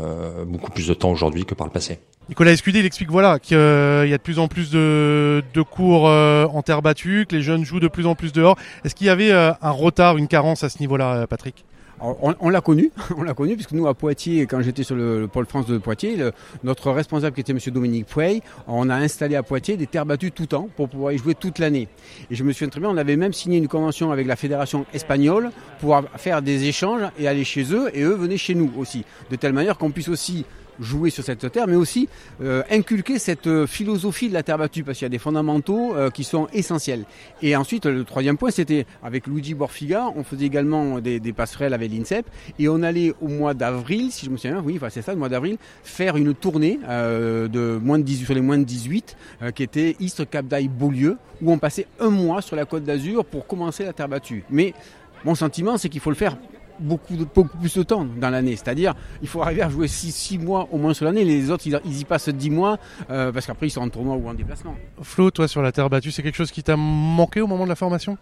beaucoup 0.46 0.72
plus 0.72 0.88
de 0.88 0.94
temps 0.94 1.12
aujourd'hui 1.12 1.46
que 1.46 1.56
par 1.56 1.68
le 1.68 1.74
passé. 1.74 2.00
Nicolas 2.30 2.52
Escudé, 2.52 2.80
il 2.80 2.86
explique 2.86 3.12
voilà 3.12 3.40
qu'il 3.40 3.58
y 3.58 3.60
a 3.60 4.18
de 4.18 4.22
plus 4.24 4.40
en 4.40 4.48
plus 4.48 4.72
de, 4.72 5.44
de 5.54 5.62
cours 5.62 6.06
en 6.06 6.62
terre 6.62 6.82
battue, 6.82 7.26
que 7.28 7.36
les 7.36 7.42
jeunes 7.42 7.66
jouent 7.66 7.82
de 7.82 7.88
plus 7.88 8.06
en 8.06 8.16
plus 8.16 8.32
dehors. 8.32 8.58
Est-ce 8.86 8.96
qu'il 8.96 9.08
y 9.08 9.10
avait 9.10 9.32
un 9.32 9.72
retard, 9.72 10.18
une 10.18 10.28
carence 10.28 10.64
à 10.64 10.70
ce 10.70 10.80
niveau-là, 10.80 11.28
Patrick? 11.28 11.66
On, 12.04 12.50
l'a 12.50 12.62
connu, 12.62 12.92
on 13.18 13.24
l'a 13.24 13.34
connu, 13.34 13.56
puisque 13.56 13.72
nous 13.72 13.88
à 13.88 13.94
Poitiers, 13.94 14.46
quand 14.46 14.62
j'étais 14.62 14.84
sur 14.84 14.96
le, 14.96 15.22
le, 15.22 15.28
pôle 15.28 15.46
France 15.46 15.66
de 15.68 15.78
Poitiers, 15.78 16.18
notre 16.64 16.92
responsable 16.92 17.34
qui 17.34 17.42
était 17.42 17.54
Monsieur 17.54 17.72
Dominique 17.72 18.08
Pouey, 18.08 18.42
on 18.68 18.90
a 18.90 18.96
installé 18.96 19.36
à 19.36 19.44
Poitiers 19.44 19.78
des 19.78 19.88
terres 19.88 20.06
battues 20.06 20.32
tout 20.32 20.44
le 20.44 20.48
temps 20.48 20.70
pour 20.76 20.90
pouvoir 20.90 21.14
y 21.14 21.18
jouer 21.18 21.36
toute 21.36 21.60
l'année. 21.60 21.88
Et 22.30 22.36
je 22.36 22.44
me 22.44 22.52
souviens 22.52 22.70
très 22.70 22.80
bien, 22.80 22.90
on 22.90 22.98
avait 22.98 23.16
même 23.16 23.34
signé 23.34 23.58
une 23.58 23.68
convention 23.68 24.12
avec 24.12 24.28
la 24.28 24.36
fédération 24.36 24.86
espagnole 24.94 25.52
pour 25.80 26.02
faire 26.18 26.42
des 26.42 26.66
échanges 26.66 27.04
et 27.18 27.28
aller 27.28 27.44
chez 27.44 27.74
eux, 27.74 27.90
et 27.94 28.02
eux 28.02 28.14
venaient 28.14 28.38
chez 28.38 28.56
nous 28.56 28.72
aussi, 28.78 29.06
de 29.32 29.36
telle 29.36 29.54
manière 29.54 29.78
qu'on 29.78 29.92
puisse 29.92 30.10
aussi 30.10 30.46
jouer 30.80 31.10
sur 31.10 31.24
cette 31.24 31.52
terre, 31.52 31.68
mais 31.68 31.76
aussi 31.76 32.10
euh, 32.42 32.64
inculquer 32.70 33.20
cette 33.20 33.48
euh, 33.48 33.68
philosophie 33.68 34.30
de 34.30 34.34
la 34.34 34.44
terre 34.44 34.58
battue, 34.58 34.84
parce 34.84 34.98
qu'il 34.98 35.06
y 35.06 35.08
a 35.08 35.10
des 35.10 35.20
fondamentaux 35.20 35.96
euh, 35.96 36.10
qui 36.10 36.24
sont 36.24 36.48
essentiels. 36.54 37.06
Et 37.42 37.56
ensuite, 37.56 37.86
le 37.86 38.04
troisième 38.04 38.38
point, 38.38 38.52
c'était 38.52 38.86
avec 39.04 39.28
Luigi 39.28 39.54
Borfiga, 39.54 40.08
on 40.16 40.24
faisait 40.24 40.46
également 40.46 41.00
des, 41.00 41.20
passerelles 41.34 41.74
avec 41.74 41.92
l'INSEP, 41.92 42.26
et 42.60 42.70
on 42.70 42.84
allait 42.84 43.14
au 43.22 43.28
mois 43.28 43.54
d'avril, 43.54 44.12
si 44.12 44.26
je 44.26 44.32
me 44.32 44.38
souviens 44.38 44.62
oui, 44.64 44.80
c'est 44.90 45.02
ça, 45.02 45.14
le 45.14 45.20
mois 45.20 45.30
d'avril, 45.30 45.58
faire 45.84 46.18
une 46.18 46.34
tournée 46.34 46.80
de 46.88 47.80
moins 47.82 47.98
de 47.98 48.04
18, 48.04 48.26
sur 48.26 48.34
les 48.34 48.42
moins 48.42 48.58
de 48.58 48.64
18, 48.64 49.16
euh, 49.42 49.52
qui 49.52 49.64
était 49.64 49.96
Istres, 50.00 50.30
Cap 50.30 50.46
Beaulieu, 50.46 51.18
où 51.42 51.52
on 51.52 51.58
passait 51.58 51.88
un 52.00 52.10
mois 52.10 52.42
sur 52.42 52.56
la 52.56 52.66
côte 52.66 52.84
d'Azur 52.84 53.26
pour 53.26 53.48
commencer 53.48 53.84
la 53.84 53.94
terre 53.94 54.08
battue. 54.08 54.44
Mais 54.50 54.74
mon 55.26 55.36
sentiment, 55.36 55.78
c'est 55.78 55.90
qu'il 55.90 56.02
faut 56.02 56.10
le 56.10 56.16
faire 56.16 56.38
beaucoup, 56.80 57.16
de, 57.16 57.26
beaucoup 57.26 57.58
plus 57.58 57.76
de 57.76 57.84
temps 57.84 58.06
dans 58.06 58.30
l'année. 58.30 58.56
C'est-à-dire, 58.56 58.94
il 59.22 59.28
faut 59.28 59.42
arriver 59.42 59.62
à 59.62 59.70
jouer 59.70 59.88
6 59.88 60.40
mois 60.40 60.68
au 60.72 60.78
moins 60.78 60.94
sur 60.94 61.06
l'année. 61.06 61.24
Les 61.24 61.50
autres, 61.50 61.68
ils, 61.68 61.80
ils, 61.86 62.02
y 62.02 62.06
passent 62.06 62.30
10 62.30 62.50
mois 62.50 62.78
euh, 63.10 63.32
parce 63.32 63.46
qu'après, 63.46 63.68
ils 63.68 63.72
sont 63.72 63.82
en 63.82 63.90
tournoi 63.90 64.16
ou 64.16 64.28
en 64.28 64.34
déplacement. 64.34 64.76
Flo, 65.02 65.32
toi, 65.32 65.48
sur 65.48 65.62
la 65.62 65.72
terre 65.72 65.90
battue, 65.90 66.12
c'est 66.12 66.24
quelque 66.24 66.36
chose 66.36 66.52
qui 66.52 66.64
t'a 66.64 66.76
manqué 66.76 67.42
au 67.42 67.48
moment 67.48 67.64
de 67.64 67.70
la 67.70 67.76
formation? 67.76 68.18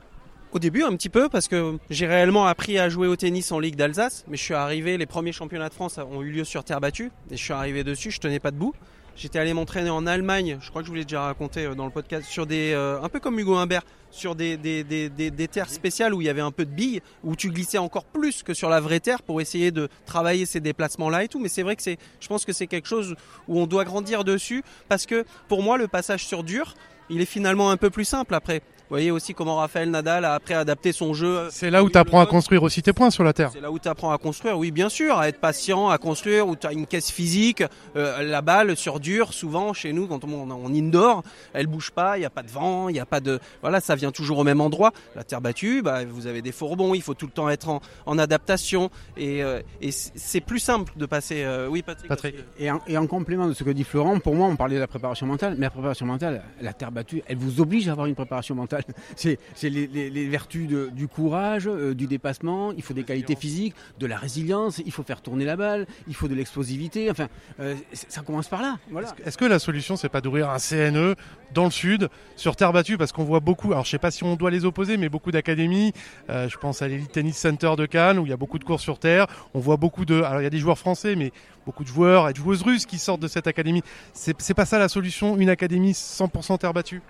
Au 0.51 0.60
début, 0.60 0.84
un 0.84 0.93
petit 0.98 1.08
peu, 1.08 1.29
parce 1.29 1.48
que 1.48 1.77
j'ai 1.89 2.08
réellement 2.08 2.46
appris 2.46 2.77
à 2.77 2.89
jouer 2.89 3.08
au 3.08 3.15
tennis 3.15 3.53
en 3.53 3.60
Ligue 3.60 3.77
d'Alsace, 3.77 4.25
mais 4.27 4.36
je 4.36 4.43
suis 4.43 4.53
arrivé, 4.53 4.98
les 4.98 5.05
premiers 5.05 5.31
championnats 5.31 5.70
de 5.70 5.74
France 5.74 5.98
ont 5.98 6.22
eu 6.22 6.29
lieu 6.29 6.43
sur 6.43 6.65
terre 6.65 6.81
battue, 6.81 7.10
et 7.29 7.38
je 7.38 7.41
suis 7.41 7.53
arrivé 7.53 7.86
dessus, 7.86 8.12
je 8.12 8.20
tenais 8.20 8.39
pas 8.39 8.51
debout. 8.51 8.74
J'étais 9.22 9.38
allé 9.38 9.54
m'entraîner 9.54 9.92
en 9.92 10.08
Allemagne, 10.08 10.58
je 10.60 10.70
crois 10.72 10.82
que 10.82 10.88
je 10.88 10.90
vous 10.90 10.96
l'ai 10.96 11.04
déjà 11.04 11.22
raconté 11.22 11.75
dans 11.75 11.86
le 11.86 11.92
podcast, 11.92 12.28
sur 12.28 12.48
des, 12.48 12.72
euh, 12.74 13.00
un 13.04 13.08
peu 13.08 13.20
comme 13.20 13.38
Hugo 13.38 13.54
Humbert, 13.56 13.84
sur 14.10 14.34
des, 14.34 14.58
des, 14.58 14.84
des, 14.84 15.10
des, 15.10 15.30
des 15.30 15.48
terres 15.48 15.70
spéciales 15.70 16.16
où 16.16 16.22
il 16.22 16.25
y 16.25 16.30
avait 16.30 16.42
un 16.42 16.50
peu 16.50 16.66
de 16.66 16.72
billes, 16.72 17.01
où 17.24 17.36
tu 17.36 17.51
glissais 17.51 17.78
encore 17.78 18.06
plus 18.06 18.42
que 18.42 18.56
sur 18.56 18.68
la 18.68 18.80
vraie 18.80 19.00
terre 19.00 19.22
pour 19.22 19.40
essayer 19.40 19.70
de 19.70 19.90
travailler 20.08 20.48
ces 20.48 20.60
déplacements-là 20.60 21.24
et 21.24 21.28
tout. 21.28 21.40
Mais 21.40 21.50
c'est 21.50 21.62
vrai 21.62 21.75
que 21.75 21.84
c'est, 21.84 22.00
je 22.20 22.28
pense 22.30 22.46
que 22.46 22.51
c'est 22.51 22.66
quelque 22.66 22.88
chose 22.88 23.13
où 23.48 23.60
on 23.60 23.68
doit 23.68 23.86
grandir 23.86 24.24
dessus, 24.24 24.63
parce 24.90 25.06
que 25.06 25.24
pour 25.48 25.62
moi, 25.62 25.78
le 25.78 25.88
passage 25.88 26.25
sur 26.25 26.44
dur, 26.44 26.74
il 27.12 27.22
est 27.22 27.25
finalement 27.25 27.70
un 27.70 27.78
peu 27.78 27.92
plus 27.92 28.06
simple 28.06 28.34
après. 28.34 28.63
Vous 28.92 28.96
voyez 28.96 29.12
aussi 29.12 29.34
comment 29.34 29.56
Raphaël 29.56 29.90
Nadal 29.90 30.26
a 30.26 30.34
après 30.34 30.54
adapté 30.54 30.92
son 30.92 31.14
jeu. 31.14 31.48
C'est 31.50 31.70
là 31.70 31.82
où 31.82 31.90
tu 31.90 31.98
apprends 31.98 32.20
à 32.20 32.26
construire 32.26 32.62
aussi 32.62 32.82
tes 32.82 32.92
points 32.92 33.10
sur 33.10 33.24
la 33.24 33.32
terre. 33.32 33.50
C'est 33.54 33.62
là 33.62 33.72
où 33.72 33.80
tu 33.80 33.88
apprends 33.88 34.12
à 34.12 34.18
construire, 34.18 34.58
oui, 34.58 34.72
bien 34.72 34.90
sûr, 34.90 35.18
à 35.18 35.30
être 35.30 35.40
patient, 35.40 35.88
à 35.88 35.98
construire, 35.98 36.46
où 36.46 36.58
tu 36.58 36.68
as 36.68 36.74
une 36.74 36.86
caisse 36.86 37.10
physique. 37.10 37.64
Euh, 37.96 38.22
la 38.22 38.42
balle 38.42 38.76
sur 38.76 39.00
dur, 39.00 39.32
souvent 39.32 39.72
chez 39.72 39.94
nous, 39.94 40.08
quand 40.08 40.26
on, 40.26 40.52
on 40.52 40.74
indoor, 40.76 41.24
elle 41.54 41.68
bouge 41.68 41.92
pas, 41.92 42.18
il 42.18 42.20
n'y 42.20 42.26
a 42.26 42.30
pas 42.30 42.44
de 42.44 42.50
vent, 42.50 42.90
il 42.90 42.92
n'y 42.92 43.00
a 43.00 43.06
pas 43.06 43.22
de. 43.22 43.40
Voilà, 43.62 43.80
ça 43.80 43.96
vient 43.96 44.12
toujours 44.12 44.40
au 44.40 44.44
même 44.44 44.60
endroit. 44.60 44.92
La 45.16 45.24
terre 45.24 45.40
battue, 45.40 45.82
bah, 45.82 46.04
vous 46.04 46.28
avez 46.28 46.42
des 46.42 46.52
fourbons, 46.52 46.94
il 46.94 47.02
faut 47.02 47.14
tout 47.14 47.28
le 47.28 47.32
temps 47.32 47.50
être 47.50 47.70
en, 47.70 47.80
en 48.06 48.20
adaptation. 48.20 48.90
Et, 49.16 49.42
euh, 49.42 49.62
et 49.80 49.92
c'est 49.94 50.42
plus 50.42 50.60
simple 50.60 50.92
de 50.98 51.06
passer. 51.06 51.44
Euh, 51.46 51.70
oui, 51.70 51.82
Patrick. 51.82 52.10
Patrick. 52.10 52.36
Et, 52.60 52.70
en, 52.70 52.82
et 52.88 52.98
en 52.98 53.08
complément 53.08 53.48
de 53.48 53.54
ce 53.54 53.64
que 53.64 53.70
dit 53.70 53.86
Florent, 53.86 54.20
pour 54.20 54.36
moi, 54.36 54.50
on 54.50 54.58
parlait 54.58 54.76
de 54.76 54.82
la 54.82 54.88
préparation 54.88 55.28
mentale, 55.28 55.56
mais 55.58 55.68
la 55.68 55.70
préparation 55.70 56.06
mentale, 56.06 56.44
la 56.62 56.74
terre 56.74 56.92
battue, 56.92 57.24
elle 57.26 57.38
vous 57.38 57.62
oblige 57.62 57.88
à 57.88 57.94
avoir 57.94 58.08
une 58.08 58.16
préparation 58.16 58.54
mentale. 58.54 58.81
C'est 59.16 59.38
les, 59.64 59.88
les, 59.88 60.10
les, 60.10 60.28
vertus 60.28 60.68
de, 60.68 60.90
du 60.94 61.08
courage, 61.08 61.68
euh, 61.68 61.94
du 61.94 62.08
dépassement, 62.08 62.72
il 62.72 62.84
faut 62.84 62.94
des 62.94 63.04
qualités 63.04 63.36
physiques, 63.36 63.76
de 64.00 64.06
la 64.06 64.18
résilience, 64.18 64.82
il 64.86 64.92
faut 64.92 65.04
faire 65.04 65.22
tourner 65.22 65.46
la 65.46 65.56
balle, 65.56 65.88
il 66.08 66.16
faut 66.16 66.28
de 66.28 66.36
l'explosivité, 66.36 67.10
enfin, 67.10 67.28
euh, 67.60 67.76
ça 67.94 68.22
commence 68.22 68.48
par 68.48 68.62
là. 68.62 68.78
Voilà. 68.90 69.14
Est-ce, 69.26 69.38
que 69.38 69.46
la 69.46 69.60
solution, 69.60 69.96
c'est 69.96 70.10
pas 70.10 70.22
d'ouvrir 70.22 70.50
un 70.50 70.58
CNE 70.58 71.16
dans 71.54 71.66
le 71.66 71.72
sud, 71.72 72.10
sur 72.36 72.56
terre 72.56 72.74
battue, 72.74 72.98
parce 72.98 73.12
qu'on 73.12 73.24
voit 73.24 73.40
beaucoup, 73.40 73.72
alors 73.72 73.86
je 73.86 73.92
sais 73.92 74.00
pas 74.00 74.12
si 74.12 74.24
on 74.24 74.36
doit 74.36 74.52
les 74.52 74.66
opposer, 74.66 74.98
mais 74.98 75.10
beaucoup 75.10 75.32
d'académies, 75.32 75.94
euh, 76.30 76.48
je 76.50 76.58
pense 76.58 76.82
à 76.82 76.88
l'Elite 76.88 77.12
Tennis 77.12 77.38
Center 77.38 77.74
de 77.78 77.86
Cannes, 77.86 78.20
où 78.20 78.26
il 78.26 78.30
y 78.30 78.34
a 78.34 78.38
beaucoup 78.38 78.60
de 78.60 78.64
cours 78.64 78.80
sur 78.80 79.00
terre, 79.00 79.28
on 79.54 79.60
voit 79.60 79.78
beaucoup 79.78 80.06
de, 80.06 80.22
alors 80.22 80.42
il 80.42 80.44
y 80.44 80.48
a 80.48 80.52
des 80.52 80.60
joueurs 80.60 80.80
français, 80.80 81.16
mais 81.16 81.32
beaucoup 81.66 81.84
de 81.84 81.90
joueurs 81.90 82.30
et 82.30 82.34
de 82.34 82.38
joueuses 82.38 82.64
russes 82.64 82.86
qui 82.86 82.98
sortent 82.98 83.22
de 83.22 83.28
cette 83.28 83.48
académie. 83.48 83.84
C'est, 84.14 84.40
c'est 84.42 84.54
pas 84.54 84.66
ça 84.66 84.80
la 84.80 84.90
solution, 84.90 85.38
une 85.38 85.50
académie 85.50 85.92
100% 85.92 86.58
terre 86.58 86.74
battue? 86.74 87.02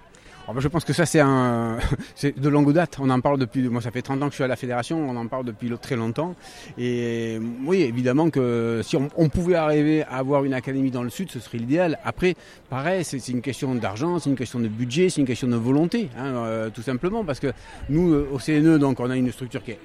Alors, 0.52 0.62
je 0.62 0.68
pense 0.68 0.84
que 0.84 0.92
ça, 0.92 1.06
c'est 1.06 1.22
un, 1.22 1.78
c'est 2.16 2.38
de 2.38 2.50
longue 2.50 2.74
date. 2.74 2.98
On 3.00 3.10
en 3.10 3.22
parle 3.22 3.40
depuis, 3.40 3.70
moi, 3.70 3.82
ça 3.82 3.90
fait 3.90 4.02
30 4.02 4.22
ans 4.22 4.26
que 4.26 4.32
je 4.32 4.36
suis 4.36 4.44
à 4.44 4.48
la 4.48 4.58
fédération, 4.58 5.00
on 5.10 5.16
en 5.16 5.28
parle 5.28 5.46
depuis 5.46 5.72
très 5.82 5.96
longtemps. 5.96 6.36
Et 6.78 7.40
oui, 7.66 7.84
évidemment 7.84 8.30
que 8.30 8.82
si 8.84 8.98
on, 8.98 9.08
on 9.16 9.30
pouvait 9.30 9.56
arriver 9.56 10.04
à 10.04 10.18
avoir 10.18 10.44
une 10.44 10.54
académie 10.54 10.92
dans 10.92 11.04
le 11.04 11.10
sud, 11.10 11.32
ce 11.32 11.40
serait 11.40 11.58
l'idéal. 11.58 12.00
Après, 12.04 12.36
pareil, 12.70 13.06
c'est 13.06 13.26
une 13.30 13.42
question 13.42 13.74
d'argent, 13.76 14.20
c'est 14.20 14.30
une 14.30 14.36
question 14.36 14.60
de 14.60 14.68
budget, 14.68 15.10
c'est 15.10 15.22
une 15.22 15.28
question 15.28 15.48
de 15.48 15.56
volonté, 15.56 16.10
hein, 16.18 16.34
euh, 16.36 16.70
tout 16.70 16.82
simplement. 16.82 17.24
Parce 17.24 17.40
que 17.40 17.54
nous, 17.88 18.12
euh, 18.12 18.28
au 18.34 18.38
CNE, 18.38 18.78
donc, 18.78 19.00
on 19.00 19.10
a 19.10 19.16
une 19.16 19.32
structure 19.32 19.64
qui 19.64 19.72
est 19.72 19.80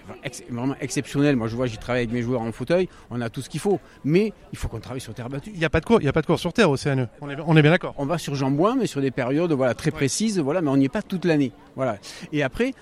vraiment 0.50 0.74
exceptionnelle. 0.80 1.36
Moi, 1.36 1.46
je 1.46 1.54
vois, 1.54 1.66
j'y 1.66 1.78
travaille 1.78 2.02
avec 2.02 2.12
mes 2.12 2.22
joueurs 2.22 2.40
en 2.40 2.50
fauteuil, 2.50 2.88
on 3.10 3.20
a 3.20 3.30
tout 3.30 3.40
ce 3.40 3.48
qu'il 3.48 3.60
faut. 3.60 3.78
Mais 4.04 4.32
il 4.50 4.58
faut 4.58 4.66
qu'on 4.66 4.80
travaille 4.80 5.00
sur 5.00 5.14
terre 5.14 5.28
battue. 5.28 5.52
Il 5.54 5.60
n'y 5.60 5.64
a 5.64 5.70
pas 5.70 5.78
de 5.78 5.86
cours, 5.86 6.02
il 6.02 6.08
a 6.08 6.12
pas 6.12 6.22
de 6.22 6.26
cours 6.26 6.40
sur 6.40 6.52
terre 6.52 6.70
au 6.70 6.76
CNE. 6.76 7.06
On 7.20 7.30
est, 7.30 7.36
on 7.46 7.56
est 7.56 7.62
bien 7.62 7.70
d'accord. 7.70 7.94
On 7.98 8.06
va 8.06 8.18
sur 8.18 8.34
Jambouin, 8.34 8.74
mais 8.74 8.86
sur 8.86 9.00
des 9.00 9.12
périodes, 9.12 9.52
voilà, 9.52 9.74
très 9.74 9.92
précises, 9.92 10.40
voilà, 10.40 10.55
mais 10.62 10.70
on 10.70 10.76
n'y 10.76 10.86
est 10.86 10.90
pas 10.90 11.02
toute 11.02 11.24
l'année. 11.24 11.52
Voilà. 11.74 11.98
Et 12.32 12.42
après, 12.42 12.72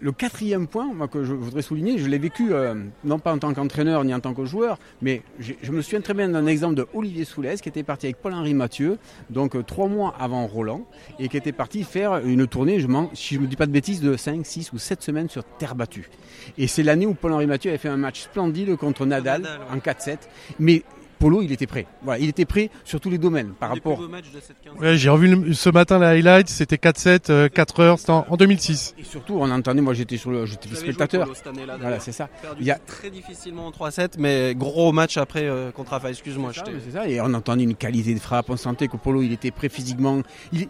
le 0.00 0.12
quatrième 0.12 0.66
point 0.66 0.92
moi, 0.92 1.08
que 1.08 1.24
je 1.24 1.32
voudrais 1.32 1.62
souligner, 1.62 1.98
je 1.98 2.06
l'ai 2.06 2.18
vécu 2.18 2.52
euh, 2.52 2.74
non 3.04 3.18
pas 3.18 3.32
en 3.32 3.38
tant 3.38 3.52
qu'entraîneur 3.52 4.04
ni 4.04 4.14
en 4.14 4.20
tant 4.20 4.34
que 4.34 4.44
joueur, 4.44 4.78
mais 5.02 5.22
je 5.38 5.72
me 5.72 5.82
souviens 5.82 6.00
très 6.00 6.14
bien 6.14 6.28
d'un 6.28 6.46
exemple 6.46 6.74
de 6.74 6.86
Olivier 6.94 7.24
Soulès 7.24 7.60
qui 7.60 7.68
était 7.68 7.82
parti 7.82 8.06
avec 8.06 8.16
Paul-Henri 8.16 8.54
Mathieu, 8.54 8.98
donc 9.30 9.56
euh, 9.56 9.62
trois 9.62 9.88
mois 9.88 10.14
avant 10.18 10.46
Roland, 10.46 10.86
et 11.18 11.28
qui 11.28 11.36
était 11.36 11.52
parti 11.52 11.82
faire 11.82 12.18
une 12.18 12.46
tournée, 12.46 12.80
je 12.80 12.88
si 13.14 13.34
je 13.34 13.40
ne 13.40 13.44
me 13.44 13.50
dis 13.50 13.56
pas 13.56 13.66
de 13.66 13.72
bêtises, 13.72 14.00
de 14.00 14.16
5, 14.16 14.44
6 14.44 14.72
ou 14.72 14.78
7 14.78 15.02
semaines 15.02 15.28
sur 15.28 15.44
terre 15.44 15.74
battue. 15.74 16.08
Et 16.58 16.66
c'est 16.66 16.82
l'année 16.82 17.06
où 17.06 17.14
Paul-Henri 17.14 17.46
Mathieu 17.46 17.70
avait 17.70 17.78
fait 17.78 17.88
un 17.88 17.96
match 17.96 18.22
splendide 18.22 18.76
contre 18.76 19.06
Nadal, 19.06 19.42
Nadal 19.42 19.60
en 19.72 19.78
4-7. 19.78 20.18
Mais 20.58 20.82
Polo, 21.18 21.42
il 21.42 21.52
était 21.52 21.66
prêt. 21.66 21.86
Voilà, 22.02 22.20
il 22.20 22.28
était 22.28 22.44
prêt 22.44 22.70
sur 22.84 23.00
tous 23.00 23.10
les 23.10 23.18
domaines 23.18 23.52
par 23.58 23.70
rapport. 23.70 24.00
Ouais, 24.80 24.96
j'ai 24.96 25.08
revu 25.08 25.54
ce 25.54 25.70
matin 25.70 25.98
la 25.98 26.10
highlight, 26.10 26.48
c'était 26.48 26.76
4-7, 26.76 27.48
4 27.50 27.80
euh, 27.80 27.82
heures, 27.82 27.98
c'était 27.98 28.12
en, 28.12 28.36
2006. 28.36 28.94
Et 28.98 29.04
surtout, 29.04 29.36
on 29.38 29.50
entendait, 29.50 29.80
moi 29.80 29.94
j'étais 29.94 30.16
sur 30.16 30.30
le, 30.30 30.46
j'étais 30.46 30.74
spectateur. 30.74 31.28
voilà, 31.80 32.00
c'est 32.00 32.12
ça. 32.12 32.28
Il 32.60 32.66
y 32.66 32.70
a 32.70 32.78
très 32.78 33.10
difficilement 33.10 33.66
en 33.66 33.70
3-7, 33.70 34.14
mais 34.18 34.54
gros 34.54 34.92
match 34.92 35.16
après 35.16 35.44
euh, 35.44 35.70
contre 35.70 35.92
Rafa. 35.92 36.10
Excuse-moi. 36.10 36.52
C'est 36.54 36.92
ça, 36.92 37.08
Et 37.08 37.20
on 37.20 37.32
entendait 37.34 37.64
une 37.64 37.74
qualité 37.74 38.14
de 38.14 38.18
frappe. 38.18 38.50
On 38.50 38.56
sentait 38.56 38.88
que 38.88 38.96
Polo, 38.96 39.22
il 39.22 39.32
était 39.32 39.50
prêt 39.50 39.68
physiquement. 39.68 40.22
Il, 40.52 40.68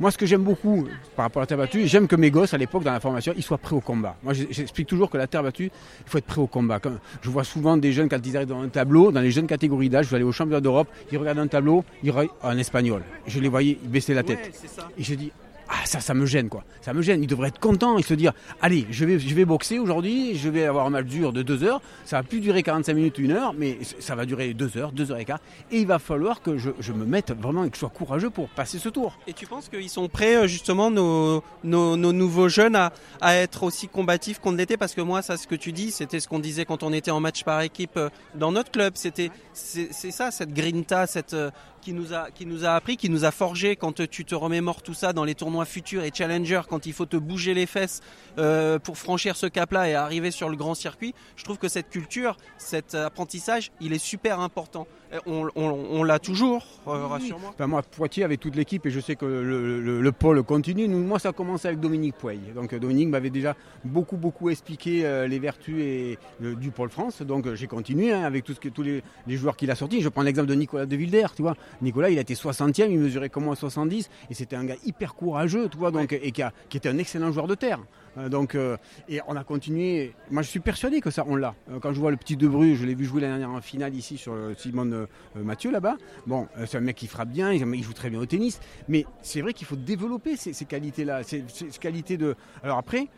moi, 0.00 0.10
ce 0.10 0.18
que 0.18 0.26
j'aime 0.26 0.42
beaucoup 0.42 0.86
par 1.16 1.24
rapport 1.24 1.40
à 1.40 1.44
la 1.44 1.46
terre 1.46 1.58
battue, 1.58 1.86
j'aime 1.86 2.08
que 2.08 2.16
mes 2.16 2.30
gosses 2.30 2.54
à 2.54 2.58
l'époque 2.58 2.84
dans 2.84 2.92
la 2.92 3.00
formation, 3.00 3.32
ils 3.36 3.42
soient 3.42 3.58
prêts 3.58 3.76
au 3.76 3.80
combat. 3.80 4.16
Moi, 4.22 4.32
j'explique 4.34 4.86
toujours 4.86 5.10
que 5.10 5.18
la 5.18 5.26
terre 5.26 5.42
battue, 5.42 5.70
il 6.06 6.10
faut 6.10 6.18
être 6.18 6.26
prêt 6.26 6.40
au 6.40 6.46
combat. 6.46 6.80
je 7.22 7.30
vois 7.30 7.44
souvent 7.44 7.76
des 7.76 7.92
jeunes 7.92 8.08
quand 8.08 8.24
ils 8.24 8.36
arrivent 8.36 8.48
dans 8.48 8.62
un 8.62 8.68
tableau, 8.68 9.12
dans 9.12 9.20
les 9.20 9.30
jeunes 9.30 9.46
catégories 9.46 9.85
je 10.02 10.10
vais 10.10 10.16
aller 10.16 10.24
au 10.24 10.32
championnat 10.32 10.60
d'Europe, 10.60 10.88
il 11.10 11.18
regarde 11.18 11.38
un 11.38 11.46
tableau, 11.46 11.84
il 12.02 12.12
en 12.42 12.58
espagnol. 12.58 13.02
Je 13.26 13.40
les 13.40 13.48
voyais, 13.48 13.78
baisser 13.82 14.14
la 14.14 14.22
tête. 14.22 14.52
et 14.98 15.02
je 15.02 15.14
dis, 15.14 15.32
ah 15.68 15.84
ça 15.84 16.00
ça 16.00 16.14
me 16.14 16.26
gêne 16.26 16.48
quoi. 16.48 16.64
Ça 16.80 16.92
me 16.92 17.02
gêne. 17.02 17.22
Il 17.22 17.26
devrait 17.26 17.48
être 17.48 17.58
content 17.58 17.98
et 17.98 18.02
se 18.02 18.14
dire 18.14 18.32
allez 18.60 18.86
je 18.90 19.04
vais 19.04 19.18
je 19.18 19.34
vais 19.34 19.44
boxer 19.44 19.78
aujourd'hui 19.78 20.36
je 20.36 20.48
vais 20.48 20.64
avoir 20.64 20.86
un 20.86 20.90
match 20.90 21.06
dur 21.06 21.32
de 21.32 21.42
deux 21.42 21.64
heures. 21.64 21.80
Ça 22.04 22.18
va 22.18 22.22
plus 22.22 22.40
durer 22.40 22.62
45 22.62 22.94
minutes 22.94 23.18
une 23.18 23.32
heure 23.32 23.52
mais 23.52 23.78
ça 23.98 24.14
va 24.14 24.26
durer 24.26 24.54
deux 24.54 24.76
heures 24.76 24.92
deux 24.92 25.10
heures 25.10 25.18
et 25.18 25.24
quart. 25.24 25.40
Et 25.70 25.78
il 25.80 25.86
va 25.86 25.98
falloir 25.98 26.42
que 26.42 26.56
je, 26.56 26.70
je 26.80 26.92
me 26.92 27.04
mette 27.04 27.32
vraiment 27.32 27.64
et 27.64 27.70
que 27.70 27.74
je 27.76 27.80
sois 27.80 27.90
courageux 27.90 28.30
pour 28.30 28.48
passer 28.48 28.78
ce 28.78 28.88
tour. 28.88 29.18
Et 29.26 29.32
tu 29.32 29.46
penses 29.46 29.68
qu'ils 29.68 29.90
sont 29.90 30.08
prêts 30.08 30.36
euh, 30.36 30.46
justement 30.46 30.90
nos, 30.90 31.42
nos, 31.64 31.96
nos 31.96 32.12
nouveaux 32.12 32.48
jeunes 32.48 32.76
à, 32.76 32.92
à, 33.20 33.34
être 33.34 33.64
aussi 33.64 33.88
combatifs 33.88 34.38
qu'on 34.38 34.52
l'était? 34.52 34.76
Parce 34.76 34.94
que 34.94 35.00
moi 35.00 35.22
ça 35.22 35.36
ce 35.36 35.46
que 35.46 35.54
tu 35.54 35.72
dis 35.72 35.90
c'était 35.90 36.20
ce 36.20 36.28
qu'on 36.28 36.38
disait 36.38 36.64
quand 36.64 36.82
on 36.82 36.92
était 36.92 37.10
en 37.10 37.20
match 37.20 37.44
par 37.44 37.60
équipe 37.62 37.96
euh, 37.96 38.08
dans 38.34 38.52
notre 38.52 38.70
club. 38.70 38.92
C'était 38.96 39.30
c'est 39.52 40.10
ça 40.10 40.30
cette 40.30 40.52
grinta 40.52 41.06
cette 41.06 41.34
euh, 41.34 41.50
qui 41.86 42.46
nous 42.46 42.64
a 42.64 42.70
appris, 42.70 42.96
qui 42.96 43.08
nous 43.08 43.24
a 43.24 43.30
forgé 43.30 43.76
quand 43.76 44.08
tu 44.08 44.24
te 44.24 44.34
remémores 44.34 44.82
tout 44.82 44.94
ça 44.94 45.12
dans 45.12 45.22
les 45.22 45.36
tournois 45.36 45.64
futurs 45.64 46.02
et 46.02 46.10
challenger, 46.12 46.62
quand 46.68 46.86
il 46.86 46.92
faut 46.92 47.06
te 47.06 47.16
bouger 47.16 47.54
les 47.54 47.66
fesses 47.66 48.00
euh, 48.38 48.80
pour 48.80 48.98
franchir 48.98 49.36
ce 49.36 49.46
cap-là 49.46 49.88
et 49.88 49.94
arriver 49.94 50.32
sur 50.32 50.48
le 50.48 50.56
grand 50.56 50.74
circuit. 50.74 51.14
Je 51.36 51.44
trouve 51.44 51.58
que 51.58 51.68
cette 51.68 51.88
culture, 51.88 52.36
cet 52.58 52.96
apprentissage, 52.96 53.70
il 53.80 53.92
est 53.92 53.98
super 53.98 54.40
important. 54.40 54.88
On, 55.26 56.02
l'a 56.04 56.18
toujours, 56.18 56.66
euh, 56.88 57.06
rassure-moi. 57.06 57.50
Enfin, 57.54 57.66
moi, 57.66 57.82
Poitiers 57.82 58.24
avec 58.24 58.40
toute 58.40 58.56
l'équipe 58.56 58.84
et 58.86 58.90
je 58.90 59.00
sais 59.00 59.16
que 59.16 59.24
le, 59.24 60.12
pôle 60.12 60.42
continue. 60.42 60.88
moi, 60.88 61.18
ça 61.18 61.30
a 61.30 61.32
commencé 61.32 61.68
avec 61.68 61.80
Dominique 61.80 62.16
Pouey. 62.16 62.38
Donc 62.54 62.74
Dominique 62.74 63.08
m'avait 63.08 63.30
déjà 63.30 63.54
beaucoup 63.84 64.16
beaucoup 64.16 64.50
expliqué 64.50 65.06
euh, 65.06 65.26
les 65.26 65.38
vertus 65.38 65.76
et, 65.78 66.18
du 66.40 66.70
pôle 66.70 66.90
France. 66.90 67.22
Donc 67.22 67.54
j'ai 67.54 67.66
continué 67.66 68.12
hein, 68.12 68.22
avec 68.22 68.44
tout 68.44 68.54
ce 68.54 68.60
que, 68.60 68.68
tous 68.68 68.82
les, 68.82 69.02
les 69.26 69.36
joueurs 69.36 69.56
qu'il 69.56 69.70
a 69.70 69.74
sortis. 69.74 70.00
Je 70.00 70.08
prends 70.08 70.22
l'exemple 70.22 70.48
de 70.48 70.54
Nicolas 70.54 70.86
de 70.86 70.96
Wilder, 70.96 71.26
tu 71.34 71.42
vois. 71.42 71.54
Nicolas, 71.82 72.10
il 72.10 72.18
a 72.18 72.22
été 72.22 72.34
60e, 72.34 72.90
il 72.90 72.98
mesurait 72.98 73.28
comme 73.28 73.44
moi 73.44 73.56
70, 73.56 74.10
et 74.30 74.34
c'était 74.34 74.56
un 74.56 74.64
gars 74.64 74.76
hyper 74.84 75.14
courageux, 75.14 75.68
tu 75.68 75.78
vois, 75.78 75.90
donc, 75.90 76.12
et 76.12 76.32
qui, 76.32 76.42
était 76.74 76.88
un 76.88 76.98
excellent 76.98 77.32
joueur 77.32 77.46
de 77.46 77.54
terre. 77.54 77.80
Euh, 78.16 78.28
donc, 78.28 78.54
euh, 78.54 78.76
et 79.08 79.20
on 79.26 79.36
a 79.36 79.44
continué. 79.44 80.14
Moi, 80.30 80.42
je 80.42 80.48
suis 80.48 80.60
persuadé 80.60 81.00
que 81.00 81.10
ça, 81.10 81.24
on 81.26 81.36
l'a. 81.36 81.54
Euh, 81.70 81.78
quand 81.80 81.92
je 81.92 82.00
vois 82.00 82.10
le 82.10 82.16
petit 82.16 82.36
Debru, 82.36 82.76
je 82.76 82.84
l'ai 82.84 82.94
vu 82.94 83.04
jouer 83.04 83.20
la 83.20 83.28
dernière 83.28 83.50
en 83.50 83.60
finale 83.60 83.94
ici 83.94 84.16
sur 84.16 84.34
Simone 84.56 85.06
Mathieu 85.34 85.70
là-bas. 85.70 85.96
Bon, 86.26 86.48
c'est 86.66 86.78
un 86.78 86.80
mec 86.80 86.96
qui 86.96 87.06
frappe 87.06 87.28
bien, 87.28 87.52
il 87.52 87.82
joue 87.82 87.92
très 87.92 88.10
bien 88.10 88.20
au 88.20 88.26
tennis. 88.26 88.60
Mais 88.88 89.04
c'est 89.22 89.40
vrai 89.40 89.52
qu'il 89.52 89.66
faut 89.66 89.76
développer 89.76 90.36
ces, 90.36 90.52
qualités-là, 90.64 91.22
ces, 91.22 91.44
qualités 91.80 92.16
de. 92.16 92.34
Alors 92.62 92.78
après, 92.78 93.08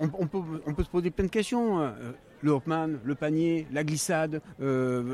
on, 0.00 0.08
peut, 0.26 0.84
se 0.84 0.88
poser 0.88 1.10
plein 1.10 1.24
de 1.24 1.30
questions. 1.30 1.92
le 2.42 2.50
Hopman, 2.50 2.98
le 3.04 3.14
panier, 3.14 3.66
la 3.72 3.84
glissade, 3.84 4.40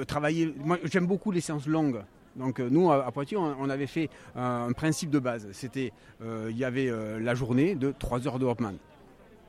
travailler. 0.07 0.55
Moi, 0.59 0.79
j'aime 0.85 1.07
beaucoup 1.07 1.31
les 1.31 1.41
séances 1.41 1.67
longues. 1.67 2.03
Donc 2.37 2.61
nous, 2.61 2.91
à 2.91 3.11
Poitiers, 3.13 3.37
on 3.37 3.69
avait 3.69 3.87
fait 3.87 4.09
un 4.35 4.73
principe 4.73 5.11
de 5.11 5.19
base. 5.19 5.49
C'était, 5.53 5.93
il 6.23 6.57
y 6.57 6.65
avait 6.65 6.91
la 7.21 7.35
journée 7.35 7.75
de 7.75 7.93
3 7.97 8.27
heures 8.27 8.39
de 8.39 8.47
Hopman. 8.47 8.75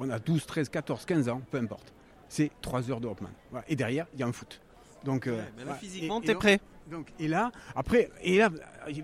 On 0.03 0.09
a 0.09 0.19
12, 0.19 0.45
13, 0.45 0.69
14, 0.69 1.05
15 1.05 1.29
ans, 1.29 1.41
peu 1.49 1.57
importe. 1.57 1.93
C'est 2.27 2.51
3 2.61 2.91
heures 2.91 2.99
de 2.99 3.07
Hopman. 3.07 3.29
Et 3.69 3.75
derrière, 3.75 4.05
il 4.13 4.19
y 4.19 4.23
a 4.23 4.27
un 4.27 4.33
foot. 4.33 4.59
Donc, 5.05 5.29
physiquement, 5.79 6.19
tu 6.19 6.31
es 6.31 6.35
prêt. 6.35 6.59
Donc, 6.91 7.13
et 7.17 7.29
là, 7.29 7.51
après, 7.75 8.11
et 8.21 8.39
là, 8.39 8.49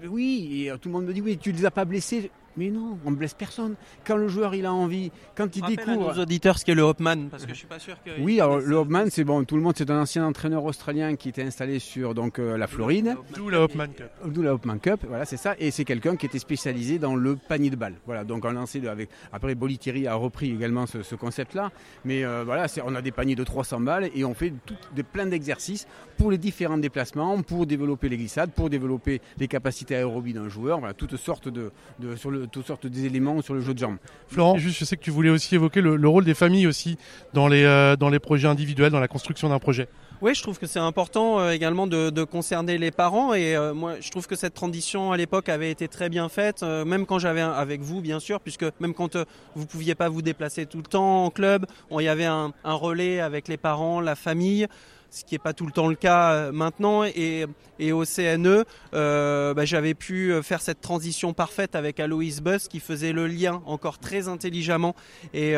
oui, 0.10 0.68
et 0.68 0.78
tout 0.78 0.90
le 0.90 0.94
monde 0.94 1.06
me 1.06 1.14
dit, 1.14 1.22
oui, 1.22 1.38
tu 1.38 1.54
ne 1.54 1.58
les 1.58 1.66
as 1.66 1.72
pas 1.72 1.86
blessés. 1.86 2.30
Mais 2.58 2.70
non, 2.70 2.98
on 3.06 3.12
ne 3.12 3.16
blesse 3.16 3.34
personne. 3.34 3.76
Quand 4.06 4.18
le 4.18 4.28
joueur 4.28 4.56
il 4.56 4.66
a 4.66 4.74
envie, 4.74 5.12
quand 5.36 5.56
il 5.56 5.64
découvre. 5.64 6.10
À 6.10 6.14
nos 6.16 6.22
auditeurs 6.22 6.58
ce 6.58 6.66
qu'est 6.66 6.76
le 6.76 6.82
Hopman, 6.82 7.30
parce 7.30 7.46
que 7.46 7.54
je 7.54 7.58
suis 7.58 7.68
pas 7.68 7.80
sûr 7.80 7.96
que. 8.04 8.12
Oui, 8.22 8.40
alors 8.40 8.60
le 8.60 8.76
Hopman, 8.76 9.10
c'est 9.10 9.24
bon, 9.24 9.44
tout 9.44 9.56
le 9.56 9.62
monde, 9.62 9.74
c'est 9.78 9.90
un 9.90 10.02
ancien 10.02 10.26
entraîneur 10.26 10.64
australien 10.64 11.16
qui 11.16 11.30
était 11.30 11.44
installé 11.44 11.80
sur 11.80 12.14
donc 12.14 12.40
euh, 12.40 12.58
la 12.58 12.68
Floride. 12.68 13.16
D'où 13.34 13.50
la 13.50 13.62
Hopman 13.62 13.88
Cup. 13.88 14.10
D'où 14.26 14.42
la 14.42 14.54
Hopman 14.54 14.80
Cup, 14.80 15.02
voilà, 15.08 15.26
c'est 15.26 15.38
ça. 15.38 15.56
Et 15.60 15.72
c'est 15.72 15.86
quelqu'un 15.86 16.16
qui 16.16 16.26
était 16.26 16.40
spécialisé 16.40 17.00
dans 17.00 17.16
le 17.16 17.36
panier 17.36 17.70
de 17.70 17.76
balles. 17.76 17.96
Voilà, 18.06 18.24
donc 18.24 18.46
on 18.46 18.52
lancé 18.52 18.86
avec. 18.88 19.10
Après, 19.32 19.56
Bolitieri 19.56 20.08
a 20.08 20.16
repris 20.16 20.52
également 20.52 20.86
ce, 20.86 21.16
concept-là. 21.16 21.72
Mais 22.06 22.24
euh, 22.24 22.44
voilà, 22.46 22.68
on 22.86 22.96
a 22.96 23.02
des 23.02 23.12
paniers 23.12 23.36
de 23.36 23.44
300 23.44 23.82
balles 23.82 24.10
et 24.14 24.24
on 24.24 24.34
fait 24.34 24.54
tout, 24.66 24.76
des, 24.96 25.04
plein 25.04 25.26
d'exercices 25.26 25.88
pour 26.18 26.32
les 26.32 26.38
différents 26.38 26.78
déplacements, 26.78 27.42
pour 27.42 27.66
développer 27.66 28.10
les 28.10 28.18
glissades, 28.18 28.52
pour 28.52 28.70
développer 28.70 29.22
les 29.38 29.48
capacités 29.48 29.96
aérobies 29.96 30.34
d'un 30.34 30.50
joueur. 30.50 30.80
Voilà, 30.80 30.94
toutes 30.94 31.18
sortes 31.18 31.48
de, 31.48 31.72
de 32.00 32.16
sur 32.16 32.32
le, 32.32 32.39
toutes 32.46 32.68
sortes 32.68 32.88
d'éléments 32.88 33.42
sur 33.42 33.54
le 33.54 33.62
jeu 33.62 33.74
de 33.74 33.80
jambes. 33.80 33.98
Florent, 34.28 34.58
juste, 34.58 34.80
je 34.80 34.86
sais 34.86 34.98
que 34.98 35.04
tu 35.04 35.12
voulais 35.12 35.30
aussi 35.30 35.56
évoquer 35.56 35.82
le, 35.82 36.08
rôle 36.08 36.26
des 36.26 36.34
familles 36.34 36.68
aussi 36.68 36.98
dans 37.34 37.48
les, 37.48 37.64
euh, 37.64 37.96
dans 37.96 38.10
les 38.10 38.20
projets 38.20 38.48
individuels, 38.48 38.92
dans 38.92 39.00
la 39.00 39.08
construction 39.08 39.50
d'un 39.50 39.60
projet. 39.60 39.88
Oui, 40.22 40.36
je 40.36 40.42
trouve 40.42 40.60
que 40.60 40.68
c'est 40.68 40.80
important 40.80 41.40
euh, 41.40 41.52
également 41.52 41.88
de, 41.88 42.24
concerner 42.24 42.78
les 42.78 42.92
parents 42.92 43.34
et 43.34 43.56
euh, 43.56 43.74
moi 43.74 43.96
je 44.02 44.12
trouve 44.12 44.28
que 44.28 44.36
cette 44.36 44.54
transition 44.54 45.12
à 45.12 45.18
l'époque 45.18 45.48
avait 45.48 45.72
été 45.72 45.88
très 45.88 46.10
bien 46.10 46.28
faite, 46.28 46.64
même 46.64 47.06
quand 47.06 47.20
j'avais 47.20 47.42
avec 47.42 47.82
vous 47.82 48.02
bien 48.02 48.20
sûr, 48.20 48.40
puisque 48.42 48.66
même 48.80 48.94
quand 48.94 49.18
vous 49.56 49.66
pouviez 49.66 49.96
pas 49.96 50.10
vous 50.10 50.22
déplacer 50.22 50.66
tout 50.66 50.78
le 50.78 50.84
temps 50.84 51.26
en 51.26 51.30
club, 51.30 51.66
il 51.92 52.02
y 52.02 52.10
avait 52.10 52.26
un 52.26 52.52
relais 52.64 53.22
avec 53.22 53.48
les 53.48 53.58
parents, 53.58 54.02
la 54.02 54.16
famille 54.16 54.68
ce 55.10 55.24
qui 55.24 55.36
n'est 55.36 55.40
pas 55.40 55.54
tout 55.54 55.66
le 55.66 55.72
temps 55.72 55.88
le 55.88 55.96
cas 55.96 56.32
euh, 56.32 56.52
maintenant. 56.52 57.04
Et, 57.04 57.46
au 57.92 58.04
CNE, 58.04 58.66
euh, 58.94 59.54
bah, 59.54 59.66
j'avais 59.66 59.94
pu 59.94 60.32
euh, 60.32 60.42
faire 60.42 60.62
cette 60.62 60.82
transition 60.82 61.34
parfaite 61.34 61.76
avec 61.76 62.00
Aloïs 62.00 62.42
Buss 62.42 62.68
qui 62.68 62.80
faisait 62.80 63.14
le 63.14 63.28
lien 63.28 63.62
encore 63.66 64.00
très 64.00 64.28
intelligemment. 64.28 64.96
Et 65.34 65.56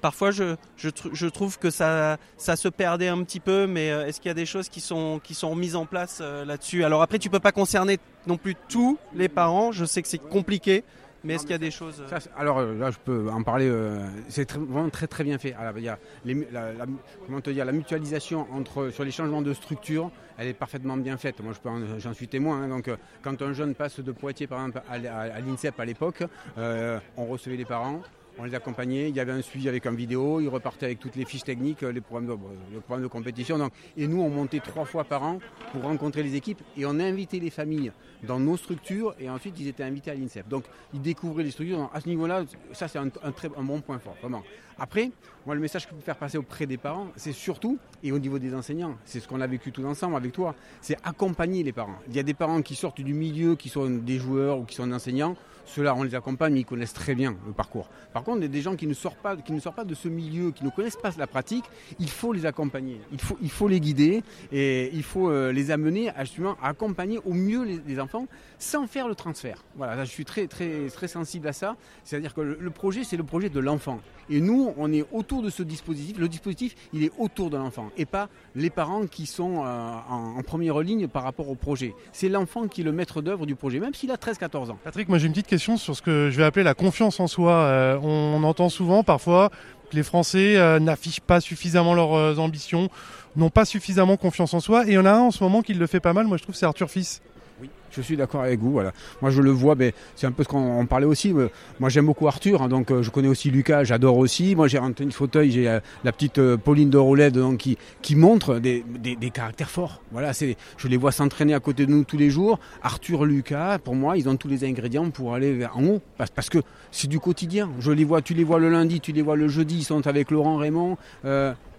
parfois, 0.00 0.30
je, 0.30 1.28
trouve 1.28 1.58
que 1.58 1.70
ça, 1.70 2.18
se 2.38 2.68
perdait 2.68 3.08
un 3.08 3.22
petit 3.22 3.40
peu, 3.40 3.66
mais 3.66 3.86
est-ce 3.86 4.20
qu'il 4.20 4.28
y 4.28 4.32
a 4.32 4.34
des 4.34 4.46
choses 4.46 4.68
qui 4.68 4.80
sont, 4.80 5.20
mises 5.56 5.76
en 5.76 5.86
place 5.86 6.20
là-dessus? 6.20 6.84
Alors 6.84 7.02
après, 7.02 7.18
tu 7.18 7.30
peux 7.30 7.40
pas 7.40 7.52
concerner 7.52 7.98
non 8.26 8.36
plus 8.36 8.56
tous 8.68 8.98
les 9.14 9.28
parents. 9.28 9.72
Je 9.72 9.84
sais 9.84 10.02
que 10.02 10.08
c'est 10.08 10.18
compliqué. 10.18 10.84
Mais 11.24 11.34
est-ce 11.34 11.42
qu'il 11.42 11.52
y 11.52 11.54
a 11.54 11.58
des 11.58 11.70
choses 11.70 12.02
euh, 12.10 12.18
Alors 12.36 12.58
euh, 12.58 12.74
là, 12.74 12.90
je 12.90 12.98
peux 12.98 13.30
en 13.30 13.42
parler. 13.42 13.68
Euh, 13.68 14.06
c'est 14.28 14.50
vraiment 14.52 14.88
très 14.88 15.06
très 15.06 15.24
bien 15.24 15.38
fait. 15.38 15.52
Alors, 15.54 15.76
il 15.76 15.84
y 15.84 15.88
a 15.88 15.98
la, 16.24 16.86
comment 17.26 17.40
te 17.40 17.50
dire, 17.50 17.64
la 17.64 17.72
mutualisation 17.72 18.46
entre 18.52 18.90
sur 18.90 19.04
les 19.04 19.10
changements 19.10 19.42
de 19.42 19.52
structure, 19.52 20.10
elle 20.38 20.48
est 20.48 20.54
parfaitement 20.54 20.96
bien 20.96 21.16
faite. 21.16 21.40
Moi, 21.42 21.52
j'en 21.98 22.14
suis 22.14 22.28
témoin. 22.28 22.62
Hein. 22.62 22.68
donc, 22.68 22.90
quand 23.22 23.42
un 23.42 23.52
jeune 23.52 23.74
passe 23.74 24.00
de 24.00 24.12
Poitiers, 24.12 24.46
par 24.46 24.60
exemple, 24.60 24.82
à, 24.88 25.40
l'INSEP 25.40 25.78
à 25.78 25.84
l'époque, 25.84 26.24
on 26.56 27.26
recevait 27.26 27.56
les 27.56 27.64
parents, 27.64 28.00
on 28.38 28.44
les 28.44 28.54
accompagnait, 28.54 29.10
il 29.10 29.16
y 29.16 29.20
avait 29.20 29.32
un 29.32 29.42
suivi 29.42 29.68
avec 29.68 29.86
un 29.86 29.92
vidéo, 29.92 30.40
ils 30.40 30.48
repartaient 30.48 30.86
avec 30.86 31.00
toutes 31.00 31.16
les 31.16 31.26
fiches 31.26 31.44
techniques, 31.44 31.82
les 31.82 32.00
programmes 32.00 32.26
de, 32.26 32.36
le 32.72 32.80
programme 32.80 33.02
de 33.02 33.08
compétition. 33.08 33.58
Donc, 33.58 33.72
et 33.96 34.06
nous, 34.06 34.22
on 34.22 34.30
montait 34.30 34.60
trois 34.60 34.86
fois 34.86 35.04
par 35.04 35.22
an 35.22 35.38
pour 35.72 35.82
rencontrer 35.82 36.22
les 36.22 36.34
équipes 36.36 36.62
et 36.76 36.86
on 36.86 36.98
invitait 36.98 37.40
les 37.40 37.50
familles 37.50 37.92
dans 38.24 38.38
nos 38.38 38.56
structures 38.56 39.14
et 39.18 39.28
ensuite 39.30 39.54
ils 39.58 39.68
étaient 39.68 39.82
invités 39.82 40.10
à 40.10 40.14
l'INSEP. 40.14 40.48
Donc 40.48 40.64
ils 40.92 41.00
découvraient 41.00 41.44
les 41.44 41.50
structures. 41.50 41.90
À 41.92 42.00
ce 42.00 42.08
niveau-là, 42.08 42.44
ça 42.72 42.88
c'est 42.88 42.98
un, 42.98 43.08
très, 43.08 43.48
un 43.56 43.62
bon 43.62 43.80
point 43.80 43.98
fort, 43.98 44.16
vraiment. 44.20 44.42
Après, 44.78 45.10
moi 45.46 45.54
le 45.54 45.60
message 45.60 45.84
que 45.84 45.90
je 45.90 45.96
peux 45.96 46.02
faire 46.02 46.16
passer 46.16 46.38
auprès 46.38 46.66
des 46.66 46.78
parents, 46.78 47.08
c'est 47.16 47.32
surtout, 47.32 47.78
et 48.02 48.12
au 48.12 48.18
niveau 48.18 48.38
des 48.38 48.54
enseignants, 48.54 48.96
c'est 49.04 49.20
ce 49.20 49.28
qu'on 49.28 49.40
a 49.40 49.46
vécu 49.46 49.72
tous 49.72 49.84
ensemble 49.84 50.16
avec 50.16 50.32
toi, 50.32 50.54
c'est 50.80 50.96
accompagner 51.04 51.62
les 51.62 51.72
parents. 51.72 51.98
Il 52.08 52.16
y 52.16 52.18
a 52.18 52.22
des 52.22 52.34
parents 52.34 52.62
qui 52.62 52.74
sortent 52.74 53.00
du 53.00 53.14
milieu, 53.14 53.56
qui 53.56 53.68
sont 53.68 53.88
des 53.90 54.18
joueurs 54.18 54.58
ou 54.58 54.64
qui 54.64 54.76
sont 54.76 54.90
enseignants, 54.90 55.36
ceux-là, 55.70 55.94
on 55.94 56.02
les 56.02 56.16
accompagne, 56.16 56.56
ils 56.56 56.64
connaissent 56.64 56.92
très 56.92 57.14
bien 57.14 57.36
le 57.46 57.52
parcours. 57.52 57.88
Par 58.12 58.24
contre, 58.24 58.38
il 58.38 58.42
y 58.42 58.46
a 58.46 58.48
des 58.48 58.60
gens 58.60 58.74
qui 58.74 58.88
ne 58.88 58.94
sortent 58.94 59.18
pas, 59.18 59.36
qui 59.36 59.52
ne 59.52 59.60
sortent 59.60 59.76
pas 59.76 59.84
de 59.84 59.94
ce 59.94 60.08
milieu, 60.08 60.50
qui 60.50 60.64
ne 60.64 60.70
connaissent 60.70 60.96
pas 60.96 61.10
la 61.16 61.28
pratique. 61.28 61.64
Il 62.00 62.10
faut 62.10 62.32
les 62.32 62.44
accompagner, 62.44 63.00
il 63.12 63.20
faut, 63.20 63.38
il 63.40 63.50
faut 63.50 63.68
les 63.68 63.78
guider 63.78 64.24
et 64.50 64.90
il 64.92 65.04
faut 65.04 65.30
euh, 65.30 65.52
les 65.52 65.70
amener 65.70 66.10
à 66.10 66.24
justement 66.24 66.56
à 66.60 66.70
accompagner 66.70 67.20
au 67.24 67.34
mieux 67.34 67.64
les, 67.64 67.80
les, 67.86 68.00
enfants 68.00 68.09
sans 68.58 68.86
faire 68.86 69.08
le 69.08 69.14
transfert. 69.14 69.64
Voilà, 69.76 69.96
là, 69.96 70.04
je 70.04 70.10
suis 70.10 70.24
très, 70.24 70.46
très, 70.46 70.88
très 70.88 71.08
sensible 71.08 71.48
à 71.48 71.52
ça. 71.52 71.76
C'est-à-dire 72.04 72.34
que 72.34 72.40
le, 72.40 72.70
projet, 72.70 73.04
c'est 73.04 73.16
le 73.16 73.24
projet 73.24 73.48
de 73.48 73.60
l'enfant. 73.60 74.00
Et 74.28 74.40
nous, 74.40 74.72
on 74.76 74.92
est 74.92 75.04
autour 75.12 75.42
de 75.42 75.50
ce 75.50 75.62
dispositif. 75.62 76.18
Le 76.18 76.28
dispositif, 76.28 76.74
il 76.92 77.04
est 77.04 77.12
autour 77.18 77.50
de 77.50 77.56
l'enfant 77.56 77.90
et 77.96 78.06
pas 78.06 78.28
les 78.54 78.70
parents 78.70 79.06
qui 79.06 79.26
sont 79.26 79.64
euh, 79.64 79.92
en, 80.08 80.42
première 80.42 80.80
ligne 80.80 81.08
par 81.08 81.22
rapport 81.22 81.48
au 81.48 81.54
projet. 81.54 81.94
C'est 82.12 82.28
l'enfant 82.28 82.68
qui 82.68 82.82
est 82.82 82.84
le 82.84 82.92
maître 82.92 83.22
d'œuvre 83.22 83.46
du 83.46 83.54
projet, 83.54 83.80
même 83.80 83.94
s'il 83.94 84.10
a 84.10 84.16
13-14 84.16 84.70
ans. 84.70 84.78
Patrick, 84.84 85.08
moi 85.08 85.18
j'ai 85.18 85.26
une 85.26 85.32
petite 85.32 85.46
question 85.46 85.76
sur 85.76 85.96
ce 85.96 86.02
que 86.02 86.30
je 86.30 86.36
vais 86.36 86.44
appeler 86.44 86.64
la 86.64 86.74
confiance 86.74 87.20
en 87.20 87.26
soi. 87.26 87.52
Euh, 87.52 87.98
on, 88.02 88.42
entend 88.42 88.68
souvent 88.68 89.02
parfois 89.02 89.50
que 89.90 89.96
les 89.96 90.02
Français 90.02 90.56
euh, 90.56 90.78
n'affichent 90.78 91.20
pas 91.20 91.40
suffisamment 91.40 91.94
leurs 91.94 92.38
ambitions, 92.38 92.88
n'ont 93.36 93.50
pas 93.50 93.64
suffisamment 93.64 94.16
confiance 94.16 94.54
en 94.54 94.60
soi. 94.60 94.86
Et 94.86 94.90
il 94.90 94.94
y 94.94 94.98
en 94.98 95.06
a 95.06 95.12
un 95.12 95.20
en 95.20 95.30
ce 95.30 95.42
moment 95.42 95.62
qui 95.62 95.74
le 95.74 95.86
fait 95.86 96.00
pas 96.00 96.12
mal, 96.12 96.26
moi 96.26 96.36
je 96.36 96.42
trouve, 96.42 96.54
c'est 96.54 96.66
Arthur 96.66 96.90
Fils. 96.90 97.20
Oui, 97.60 97.68
je 97.90 98.00
suis 98.00 98.16
d'accord 98.16 98.42
avec 98.42 98.60
vous. 98.60 98.70
Voilà. 98.72 98.92
Moi, 99.20 99.30
je 99.30 99.42
le 99.42 99.50
vois, 99.50 99.74
mais 99.74 99.92
c'est 100.16 100.26
un 100.26 100.32
peu 100.32 100.44
ce 100.44 100.48
qu'on 100.48 100.86
parlait 100.86 101.06
aussi. 101.06 101.34
Moi, 101.78 101.88
j'aime 101.88 102.06
beaucoup 102.06 102.26
Arthur, 102.26 102.62
hein, 102.62 102.68
donc 102.68 102.90
euh, 102.90 103.02
je 103.02 103.10
connais 103.10 103.28
aussi 103.28 103.50
Lucas, 103.50 103.84
j'adore 103.84 104.16
aussi. 104.16 104.54
Moi, 104.54 104.68
j'ai 104.68 104.78
Anthony 104.78 105.12
Fauteuil, 105.12 105.50
j'ai 105.50 105.68
euh, 105.68 105.80
la 106.04 106.12
petite 106.12 106.38
euh, 106.38 106.56
Pauline 106.56 106.88
de 106.88 106.98
Roulette, 106.98 107.34
donc 107.34 107.58
qui, 107.58 107.76
qui 108.02 108.16
montre 108.16 108.58
des, 108.58 108.84
des, 108.98 109.30
caractères 109.30 109.70
forts. 109.70 110.02
Voilà, 110.12 110.32
c'est, 110.32 110.56
je 110.76 110.88
les 110.88 110.96
vois 110.96 111.12
s'entraîner 111.12 111.54
à 111.54 111.60
côté 111.60 111.86
de 111.86 111.90
nous 111.90 112.04
tous 112.04 112.16
les 112.16 112.30
jours. 112.30 112.58
Arthur, 112.82 113.24
Lucas, 113.24 113.78
pour 113.78 113.94
moi, 113.94 114.16
ils 114.16 114.28
ont 114.28 114.36
tous 114.36 114.48
les 114.48 114.64
ingrédients 114.64 115.10
pour 115.10 115.34
aller 115.34 115.52
vers 115.52 115.76
en 115.76 115.84
haut, 115.84 116.02
parce, 116.16 116.30
parce 116.30 116.48
que 116.48 116.58
c'est 116.90 117.08
du 117.08 117.20
quotidien. 117.20 117.70
Je 117.78 117.92
les 117.92 118.04
vois, 118.04 118.22
tu 118.22 118.34
les 118.34 118.44
vois 118.44 118.58
le 118.58 118.70
lundi, 118.70 119.00
tu 119.00 119.12
les 119.12 119.22
vois 119.22 119.36
le 119.36 119.48
jeudi, 119.48 119.78
ils 119.78 119.84
sont 119.84 120.06
avec 120.06 120.30
Laurent 120.30 120.56
Raymond. 120.56 120.96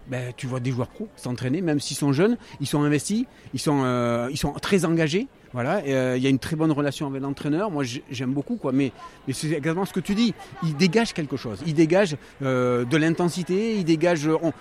Ben, 0.09 0.33
tu 0.35 0.47
vois 0.47 0.59
des 0.59 0.71
joueurs 0.71 0.89
pros 0.89 1.07
s'entraîner, 1.15 1.61
même 1.61 1.79
s'ils 1.79 1.95
sont 1.95 2.11
jeunes, 2.11 2.35
ils 2.59 2.67
sont 2.67 2.81
investis, 2.81 3.25
ils 3.53 3.59
sont, 3.59 4.27
ils 4.29 4.37
sont 4.37 4.51
très 4.53 4.83
engagés. 4.83 5.27
Voilà, 5.53 5.81
il 5.85 5.91
euh, 5.91 6.17
y 6.17 6.27
a 6.27 6.29
une 6.29 6.39
très 6.39 6.55
bonne 6.55 6.71
relation 6.71 7.07
avec 7.07 7.21
l'entraîneur. 7.21 7.71
Moi, 7.71 7.83
j'aime 8.09 8.31
beaucoup, 8.31 8.55
quoi. 8.55 8.71
Mais, 8.71 8.91
c'est 9.31 9.47
exactement 9.47 9.85
ce 9.85 9.93
que 9.93 9.99
tu 9.99 10.15
dis. 10.15 10.33
Il 10.63 10.75
dégage 10.77 11.13
quelque 11.13 11.35
chose. 11.35 11.61
Il 11.65 11.73
dégage 11.73 12.15
euh, 12.41 12.85
de 12.85 12.97
l'intensité. 12.97 13.75
Il 13.75 13.83
dégage 13.83 14.27
on, 14.27 14.53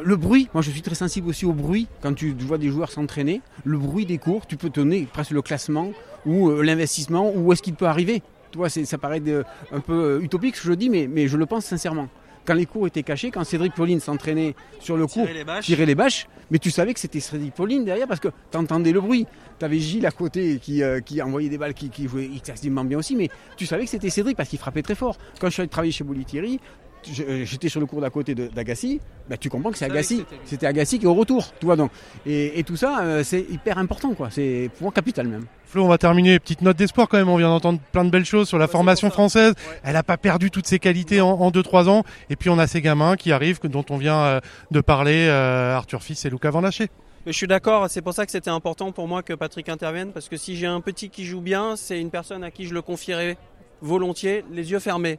le 0.00 0.16
bruit. 0.16 0.48
Moi, 0.54 0.62
je 0.62 0.70
suis 0.70 0.82
très 0.82 0.94
sensible 0.94 1.28
aussi 1.28 1.44
au 1.44 1.52
bruit. 1.52 1.88
Quand 2.02 2.14
tu 2.14 2.34
vois 2.38 2.58
des 2.58 2.68
joueurs 2.68 2.92
s'entraîner, 2.92 3.40
le 3.64 3.78
bruit 3.78 4.06
des 4.06 4.18
cours, 4.18 4.46
tu 4.46 4.56
peux 4.56 4.70
donner 4.70 5.08
presque 5.12 5.32
le 5.32 5.42
classement 5.42 5.90
ou 6.24 6.50
euh, 6.50 6.62
l'investissement, 6.62 7.32
où 7.34 7.52
est-ce 7.52 7.62
qu'il 7.62 7.74
peut 7.74 7.86
arriver. 7.86 8.22
Tu 8.52 8.58
vois, 8.58 8.68
ça 8.68 8.96
paraît 8.96 9.22
un 9.72 9.80
peu 9.80 10.20
utopique 10.22 10.56
ce 10.56 10.62
que 10.62 10.68
je 10.68 10.72
dis, 10.74 10.88
mais 10.88 11.28
je 11.28 11.36
le 11.36 11.44
pense 11.44 11.66
sincèrement 11.66 12.08
quand 12.48 12.54
les 12.54 12.64
cours 12.64 12.86
étaient 12.86 13.02
cachés, 13.02 13.30
quand 13.30 13.44
Cédric 13.44 13.74
Pauline 13.74 14.00
s'entraînait 14.00 14.54
sur 14.80 14.96
le 14.96 15.06
cours, 15.06 15.28
tirer 15.60 15.84
les 15.84 15.94
bâches, 15.94 16.26
mais 16.50 16.58
tu 16.58 16.70
savais 16.70 16.94
que 16.94 17.00
c'était 17.00 17.20
Cédric 17.20 17.52
Pauline 17.54 17.84
derrière 17.84 18.08
parce 18.08 18.20
que 18.20 18.28
tu 18.50 18.56
entendais 18.56 18.90
le 18.90 19.02
bruit. 19.02 19.26
Tu 19.58 19.64
avais 19.66 19.78
Gilles 19.78 20.06
à 20.06 20.10
côté 20.10 20.58
qui, 20.58 20.82
euh, 20.82 21.00
qui 21.00 21.20
envoyait 21.20 21.50
des 21.50 21.58
balles, 21.58 21.74
qui, 21.74 21.90
qui 21.90 22.08
jouait 22.08 22.30
extrêmement 22.34 22.84
bien 22.84 22.96
aussi, 22.96 23.16
mais 23.16 23.28
tu 23.58 23.66
savais 23.66 23.84
que 23.84 23.90
c'était 23.90 24.08
Cédric 24.08 24.34
parce 24.34 24.48
qu'il 24.48 24.58
frappait 24.58 24.80
très 24.80 24.94
fort. 24.94 25.18
Quand 25.38 25.48
je 25.48 25.52
suis 25.52 25.60
allé 25.60 25.68
travailler 25.68 25.92
chez 25.92 26.04
Bouli-Thierry, 26.04 26.58
j'étais 27.44 27.68
sur 27.68 27.80
le 27.80 27.86
cours 27.86 28.00
d'à 28.00 28.10
côté 28.10 28.34
d'Agassi, 28.34 29.00
bah, 29.28 29.36
tu 29.36 29.48
comprends 29.48 29.70
que 29.70 29.78
c'est 29.78 29.84
Agassi. 29.84 30.24
C'était 30.44 30.66
Agassi 30.66 30.98
qui 30.98 31.04
est 31.04 31.08
au 31.08 31.14
retour, 31.14 31.52
tu 31.58 31.66
vois 31.66 31.76
donc. 31.76 31.90
Et, 32.26 32.58
et 32.58 32.64
tout 32.64 32.76
ça, 32.76 33.00
euh, 33.00 33.22
c'est 33.24 33.40
hyper 33.50 33.78
important, 33.78 34.14
quoi. 34.14 34.30
C'est 34.30 34.70
pour 34.74 34.84
moi 34.84 34.92
capital 34.92 35.28
même. 35.28 35.44
Flo, 35.64 35.84
on 35.84 35.88
va 35.88 35.98
terminer. 35.98 36.38
Petite 36.38 36.62
note 36.62 36.76
d'espoir 36.76 37.08
quand 37.08 37.18
même. 37.18 37.28
On 37.28 37.36
vient 37.36 37.50
d'entendre 37.50 37.78
plein 37.92 38.04
de 38.04 38.10
belles 38.10 38.24
choses 38.24 38.48
sur 38.48 38.56
la 38.56 38.64
ouais, 38.64 38.70
formation 38.70 39.10
française. 39.10 39.52
Ouais. 39.52 39.80
Elle 39.84 39.92
n'a 39.92 40.02
pas 40.02 40.16
perdu 40.16 40.50
toutes 40.50 40.66
ses 40.66 40.78
qualités 40.78 41.20
en 41.20 41.50
2-3 41.50 41.88
ans. 41.88 42.04
Et 42.30 42.36
puis 42.36 42.48
on 42.48 42.58
a 42.58 42.66
ces 42.66 42.80
gamins 42.80 43.16
qui 43.16 43.32
arrivent, 43.32 43.60
dont 43.64 43.84
on 43.90 43.98
vient 43.98 44.18
euh, 44.18 44.40
de 44.70 44.80
parler, 44.80 45.26
euh, 45.28 45.76
Arthur 45.76 46.02
Fils 46.02 46.24
et 46.24 46.30
Lucas 46.30 46.50
Van 46.50 46.62
Laché. 46.62 46.88
Je 47.26 47.32
suis 47.32 47.46
d'accord, 47.46 47.90
c'est 47.90 48.00
pour 48.00 48.14
ça 48.14 48.24
que 48.24 48.32
c'était 48.32 48.48
important 48.48 48.90
pour 48.92 49.06
moi 49.06 49.22
que 49.22 49.34
Patrick 49.34 49.68
intervienne, 49.68 50.12
parce 50.12 50.30
que 50.30 50.38
si 50.38 50.56
j'ai 50.56 50.66
un 50.66 50.80
petit 50.80 51.10
qui 51.10 51.26
joue 51.26 51.42
bien, 51.42 51.76
c'est 51.76 52.00
une 52.00 52.10
personne 52.10 52.42
à 52.42 52.50
qui 52.50 52.64
je 52.64 52.72
le 52.72 52.80
confierais 52.80 53.36
volontiers, 53.82 54.44
les 54.50 54.70
yeux 54.70 54.78
fermés. 54.78 55.18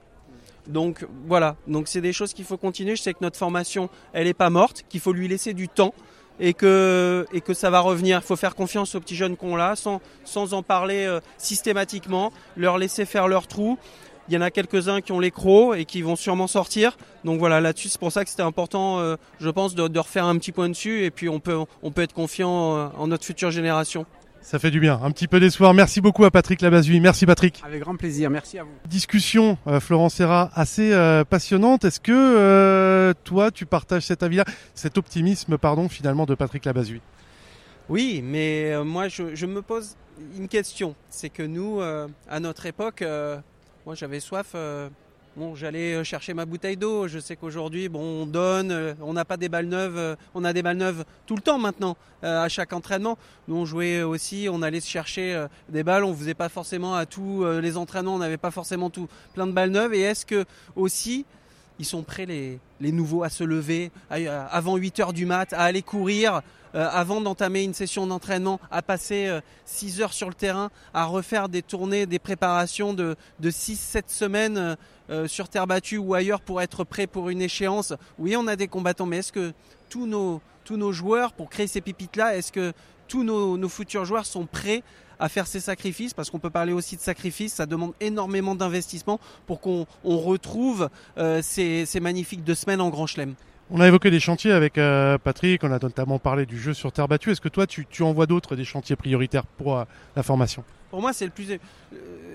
Donc 0.68 1.06
voilà, 1.28 1.56
c'est 1.86 2.02
des 2.02 2.14
choses 2.14 2.34
qu'il 2.34 2.46
faut 2.46 2.58
continuer. 2.58 2.96
Je 2.96 3.02
sais 3.02 3.14
que 3.14 3.20
notre 3.22 3.38
formation, 3.38 3.90
elle 4.14 4.26
n'est 4.26 4.34
pas 4.34 4.50
morte, 4.50 4.86
qu'il 4.90 5.00
faut 5.00 5.14
lui 5.14 5.28
laisser 5.28 5.54
du 5.54 5.68
temps 5.68 5.94
et 6.40 6.54
que, 6.54 7.26
ça 7.54 7.70
va 7.70 7.80
revenir. 7.82 8.20
Il 8.24 8.26
faut 8.26 8.36
faire 8.36 8.56
confiance 8.56 8.96
aux 8.96 9.00
petits 9.00 9.16
jeunes 9.16 9.36
qu'on 9.36 9.58
a 9.58 9.76
sans, 9.76 10.02
sans 10.24 10.54
en 10.54 10.64
parler 10.64 11.06
euh, 11.06 11.20
systématiquement, 11.38 12.32
leur 12.56 12.78
laisser 12.78 13.06
faire 13.06 13.28
leur 13.28 13.48
trou. 13.48 13.78
Il 14.30 14.36
y 14.36 14.38
en 14.38 14.42
a 14.42 14.52
quelques-uns 14.52 15.02
qui 15.02 15.12
ont 15.12 15.20
les 15.20 15.32
crocs 15.32 15.76
et 15.76 15.86
qui 15.86 16.04
vont 16.04 16.16
sûrement 16.16 16.46
sortir. 16.46 16.98
Donc 17.24 17.40
voilà, 17.40 17.62
là-dessus, 17.62 17.90
c'est 17.90 18.00
pour 18.00 18.12
ça 18.12 18.24
que 18.24 18.30
c'était 18.30 18.44
important, 18.44 19.00
euh, 19.00 19.16
je 19.40 19.50
pense, 19.50 19.74
de, 19.74 20.00
refaire 20.00 20.26
un 20.26 20.38
petit 20.38 20.52
point 20.52 20.70
dessus. 20.70 21.04
Et 21.04 21.10
puis 21.10 21.30
on 21.30 21.40
peut, 21.40 21.58
on 21.82 21.92
peut 21.92 22.04
être 22.04 22.14
confiant 22.14 22.76
euh, 22.76 22.88
en 22.98 23.08
notre 23.08 23.26
future 23.26 23.50
génération. 23.50 24.06
Ça 24.42 24.58
fait 24.58 24.72
du 24.72 24.80
bien, 24.80 25.00
un 25.04 25.12
petit 25.12 25.28
peu 25.28 25.40
d'espoir. 25.40 25.74
Merci 25.74 26.02
beaucoup 26.02 26.26
à 26.26 26.32
Patrick 26.32 26.62
Labazui. 26.62 27.00
Merci 27.00 27.26
Patrick. 27.26 27.62
Avec 27.64 27.82
grand 27.82 27.96
plaisir, 27.96 28.30
merci 28.30 28.58
à 28.58 28.64
vous. 28.64 28.72
Discussion, 28.88 29.58
euh, 29.68 29.80
Florence 29.80 30.16
Serra, 30.16 30.50
assez 30.54 30.92
euh, 30.94 31.24
passionnante. 31.24 31.86
Est-ce 31.86 32.00
que 32.00 32.12
euh, 32.14 33.14
toi, 33.24 33.52
tu 33.52 33.66
partages 33.66 34.04
cet 34.04 34.24
avis-là, 34.24 34.46
cet 34.76 34.98
optimisme, 34.98 35.58
pardon, 35.58 35.90
finalement, 35.90 36.26
de 36.26 36.36
Patrick 36.36 36.66
Labazui 36.66 37.02
Oui, 37.90 38.22
mais 38.24 38.72
euh, 38.72 38.84
moi, 38.84 39.08
je, 39.08 39.36
je, 39.36 39.46
me 39.46 39.62
pose 39.62 39.96
une 40.38 40.48
question. 40.48 40.96
C'est 41.10 41.30
que 41.30 41.44
nous, 41.44 41.82
euh, 41.82 42.08
à 42.30 42.40
notre 42.40 42.66
époque, 42.66 43.04
moi, 43.86 43.96
j'avais 43.96 44.20
soif 44.20 44.56
Bon, 45.40 45.56
j'allais 45.56 46.04
chercher 46.04 46.34
ma 46.34 46.44
bouteille 46.44 46.76
d'eau. 46.76 47.08
Je 47.08 47.18
sais 47.18 47.38
qu'aujourd'hui, 47.38 47.88
bon, 47.88 48.02
on 48.02 48.26
donne, 48.26 48.72
euh, 48.72 48.94
on 49.02 49.14
n'a 49.14 49.24
pas 49.24 49.38
des 49.38 49.48
balles 49.48 49.68
neuves, 49.68 49.98
euh, 49.98 50.16
on 50.36 50.44
a 50.44 50.52
des 50.52 50.62
balles 50.62 50.76
neuves 50.76 51.06
tout 51.26 51.38
le 51.38 51.42
temps 51.42 51.58
maintenant, 51.58 51.96
euh, 52.26 52.44
à 52.44 52.50
chaque 52.50 52.74
entraînement. 52.74 53.18
Nous, 53.48 53.56
on 53.56 53.64
jouait 53.64 54.04
aussi, 54.04 54.50
on 54.52 54.62
allait 54.62 54.82
chercher 54.82 55.48
des 55.70 55.82
balles. 55.82 56.04
On 56.04 56.14
faisait 56.14 56.34
pas 56.34 56.50
forcément 56.50 56.94
à 56.94 57.06
tous 57.06 57.46
les 57.62 57.78
entraînements, 57.78 58.16
on 58.16 58.20
n'avait 58.20 58.36
pas 58.36 58.52
forcément 58.52 58.90
tout 58.90 59.08
plein 59.34 59.48
de 59.48 59.54
balles 59.54 59.72
neuves. 59.72 59.94
Et 59.94 60.02
est-ce 60.02 60.26
que 60.26 60.44
aussi, 60.76 61.26
ils 61.80 61.86
sont 61.86 62.04
prêts 62.04 62.26
les, 62.26 62.60
les 62.82 62.92
nouveaux 62.92 63.24
à 63.24 63.30
se 63.30 63.46
lever 63.46 63.92
avant 64.10 64.76
8 64.76 65.00
heures 65.00 65.14
du 65.14 65.26
mat, 65.26 65.54
à 65.54 65.62
aller 65.62 65.84
courir, 65.84 66.42
euh, 66.76 66.88
avant 66.92 67.20
d'entamer 67.20 67.64
une 67.64 67.74
session 67.74 68.06
d'entraînement, 68.06 68.60
à 68.70 68.84
passer 68.84 69.26
euh, 69.28 69.42
6 69.66 70.02
heures 70.02 70.14
sur 70.14 70.28
le 70.28 70.36
terrain, 70.36 70.70
à 70.94 71.06
refaire 71.06 71.50
des 71.50 71.64
tournées, 71.64 72.06
des 72.06 72.20
préparations 72.20 72.94
de, 72.94 73.16
de 73.40 73.50
6-7 73.50 74.04
semaines 74.08 74.78
euh, 75.10 75.28
sur 75.28 75.50
terre 75.50 75.66
battue 75.66 75.98
ou 75.98 76.14
ailleurs 76.14 76.42
pour 76.42 76.62
être 76.62 76.84
prêt 76.84 77.08
pour 77.08 77.30
une 77.30 77.42
échéance. 77.42 77.94
Oui, 78.20 78.36
on 78.38 78.46
a 78.48 78.56
des 78.56 78.68
combattants, 78.68 79.06
mais 79.06 79.18
est-ce 79.18 79.32
que 79.32 79.54
tous 79.90 80.06
nos, 80.06 80.92
joueurs, 80.92 81.34
pour 81.34 81.50
créer 81.50 81.68
ces 81.68 81.82
pépites-là, 81.82 82.36
est-ce 82.36 82.52
que 82.52 82.74
tous 83.08 83.24
nos, 83.24 83.70
futurs 83.70 84.06
joueurs 84.06 84.26
sont 84.26 84.46
prêts 84.46 84.84
à 85.20 85.28
faire 85.28 85.48
ces 85.48 85.60
sacrifices, 85.60 86.14
parce 86.14 86.30
qu'on 86.30 86.40
peut 86.40 86.52
parler 86.52 86.72
aussi 86.72 86.96
de 86.96 87.02
sacrifices, 87.02 87.54
ça 87.54 87.66
demande 87.66 87.94
énormément 88.00 88.56
d'investissement 88.56 89.20
pour 89.48 89.60
qu'on 89.60 89.86
on 90.06 90.18
retrouve 90.18 90.90
euh, 91.18 91.42
ces, 91.42 91.86
magnifiques 92.00 92.44
deux 92.44 92.56
semaines 92.56 92.80
en 92.80 92.90
Grand 92.90 93.08
Chelem. 93.08 93.34
On 93.72 93.82
a 93.82 93.88
évoqué 93.88 94.12
des 94.12 94.20
chantiers 94.20 94.52
avec 94.52 94.78
euh, 94.78 95.18
Patrick, 95.18 95.64
on 95.64 95.72
a 95.72 95.80
notamment 95.80 96.20
parlé 96.20 96.46
du 96.46 96.60
jeu 96.60 96.74
sur 96.74 96.92
terre 96.92 97.08
battue. 97.08 97.32
Est-ce 97.32 97.42
que 97.42 97.50
toi, 97.50 97.68
tu, 97.68 97.86
tu 97.86 98.04
en 98.04 98.14
vois 98.14 98.28
d'autres, 98.28 98.56
des 98.56 98.64
chantiers 98.64 98.96
prioritaires 98.96 99.46
pour 99.46 99.84
la 100.16 100.24
formation? 100.24 100.64
Pour 100.90 101.02
moi, 101.02 101.14
c'est 101.14 101.26
le 101.26 101.32
plus. 101.32 101.60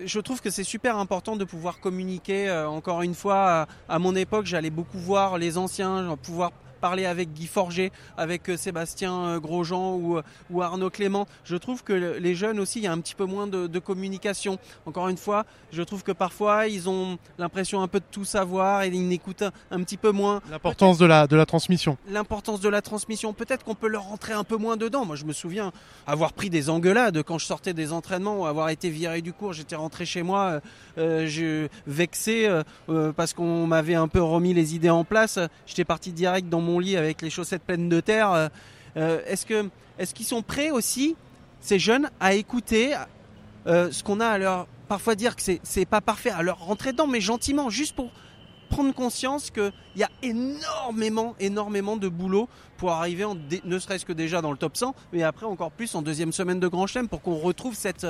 Je 0.05 0.21
trouve 0.21 0.41
que 0.41 0.51
c'est 0.51 0.65
super 0.65 0.97
important 0.99 1.37
de 1.37 1.45
pouvoir 1.45 1.81
communiquer. 1.81 2.49
Euh, 2.49 2.69
encore 2.69 3.03
une 3.03 3.15
fois, 3.15 3.63
à, 3.63 3.69
à 3.89 3.99
mon 3.99 4.15
époque, 4.15 4.47
j'allais 4.47 4.71
beaucoup 4.71 4.99
voir 4.99 5.39
les 5.39 5.59
anciens, 5.59 6.17
pouvoir 6.23 6.53
parler 6.85 7.07
avec 7.07 7.33
Guy 7.33 7.47
Forger, 7.47 7.93
avec 8.19 8.51
euh, 8.51 8.59
Sébastien 8.59 9.15
euh, 9.15 9.41
Grosjean 9.41 9.95
ou, 9.95 10.21
ou 10.51 10.61
Arnaud 10.61 10.91
Clément. 10.91 11.27
Je 11.43 11.57
trouve 11.57 11.83
que 11.83 11.95
les 11.95 12.35
jeunes 12.35 12.61
aussi, 12.61 12.81
il 12.81 12.85
y 12.85 12.87
a 12.87 12.93
un 12.93 13.01
petit 13.01 13.15
peu 13.15 13.25
moins 13.25 13.47
de, 13.47 13.67
de 13.67 13.79
communication. 13.79 14.59
Encore 14.85 15.09
une 15.09 15.17
fois, 15.17 15.47
je 15.73 15.83
trouve 15.83 16.03
que 16.03 16.13
parfois 16.13 16.67
ils 16.67 16.87
ont 16.91 17.17
l'impression 17.39 17.81
un 17.81 17.89
peu 17.89 18.01
de 18.01 18.05
tout 18.11 18.27
savoir 18.27 18.83
et 18.83 18.89
ils 18.89 19.09
n'écoutent 19.09 19.41
un, 19.41 19.53
un, 19.71 19.83
petit 19.83 19.97
peu 19.97 20.11
moins. 20.11 20.43
L'importance 20.51 20.99
de 20.99 21.07
la, 21.07 21.27
de 21.27 21.37
la 21.37 21.47
transmission. 21.47 21.97
L'importance 22.11 22.61
de 22.61 22.69
la 22.69 22.83
transmission. 22.83 23.33
Peut-être 23.33 23.65
qu'on 23.65 23.75
peut 23.75 23.89
leur 23.89 24.03
rentrer 24.03 24.35
un 24.35 24.45
peu 24.45 24.59
moins 24.59 24.77
dedans. 24.77 25.07
Moi, 25.07 25.17
je 25.17 25.25
me 25.25 25.33
souviens 25.33 25.73
avoir 26.07 26.35
pris 26.35 26.51
des 26.51 26.69
engueulades 26.69 27.23
quand 27.23 27.39
je 27.39 27.47
sortais 27.47 27.73
des 27.73 27.95
entraînements 27.95 28.41
ou 28.41 28.45
avoir 28.45 28.69
été 28.69 28.91
viré 28.91 29.23
du 29.23 29.33
cours. 29.33 29.55
J'étais 29.55 29.77
rentré 29.77 30.05
chez 30.05 30.23
moi, 30.23 30.61
euh, 30.99 31.27
je 31.27 31.69
vexé 31.87 32.47
euh, 32.47 33.13
parce 33.13 33.33
qu'on 33.33 33.67
m'avait 33.67 33.95
un 33.95 34.09
peu 34.09 34.21
remis 34.23 34.53
les 34.53 34.75
idées 34.75 34.91
en 34.91 35.05
place. 35.05 35.39
J'étais 35.67 35.87
parti 35.87 36.13
direct 36.13 36.51
dans 36.51 36.61
mon 36.61 36.74
lit 36.79 36.97
avec 36.97 37.23
les 37.23 37.31
chaussettes 37.31 37.63
pleines 37.63 37.89
de 37.89 38.01
terre. 38.01 38.51
Euh, 38.97 39.21
est-ce 39.27 39.47
que 39.47 39.69
est-ce 39.99 40.15
qu'ils 40.15 40.27
sont 40.27 40.43
prêts 40.43 40.71
aussi 40.71 41.17
ces 41.61 41.79
jeunes 41.79 42.11
à 42.21 42.35
écouter 42.35 42.95
euh, 43.67 43.91
ce 43.91 44.03
qu'on 44.03 44.21
a 44.21 44.27
à 44.27 44.39
leur 44.39 44.67
parfois 44.89 45.15
dire 45.15 45.35
que 45.37 45.43
c'est 45.43 45.61
c'est 45.63 45.87
pas 45.87 46.01
parfait 46.01 46.31
à 46.31 46.43
leur 46.43 46.59
rentrer 46.59 46.93
dedans 46.93 47.07
mais 47.07 47.21
gentiment 47.21 47.71
juste 47.71 47.95
pour 47.95 48.11
prendre 48.69 48.93
conscience 48.93 49.51
qu'il 49.51 49.73
y 49.97 50.03
a 50.03 50.11
énormément, 50.23 51.37
énormément 51.39 51.97
de 51.97 52.09
boulot 52.09 52.49
pour 52.77 52.91
arriver, 52.91 53.25
en 53.25 53.37
ne 53.65 53.79
serait-ce 53.79 54.05
que 54.05 54.13
déjà 54.13 54.43
dans 54.43 54.51
le 54.51 54.57
top 54.57 54.77
100, 54.77 54.95
mais 55.13 55.23
après 55.23 55.47
encore 55.47 55.71
plus 55.71 55.95
en 55.95 56.03
deuxième 56.03 56.33
semaine 56.33 56.59
de 56.59 56.67
Grand 56.67 56.87
Chelem 56.89 57.07
pour 57.07 57.23
qu'on 57.23 57.37
retrouve 57.37 57.75
cette, 57.75 58.07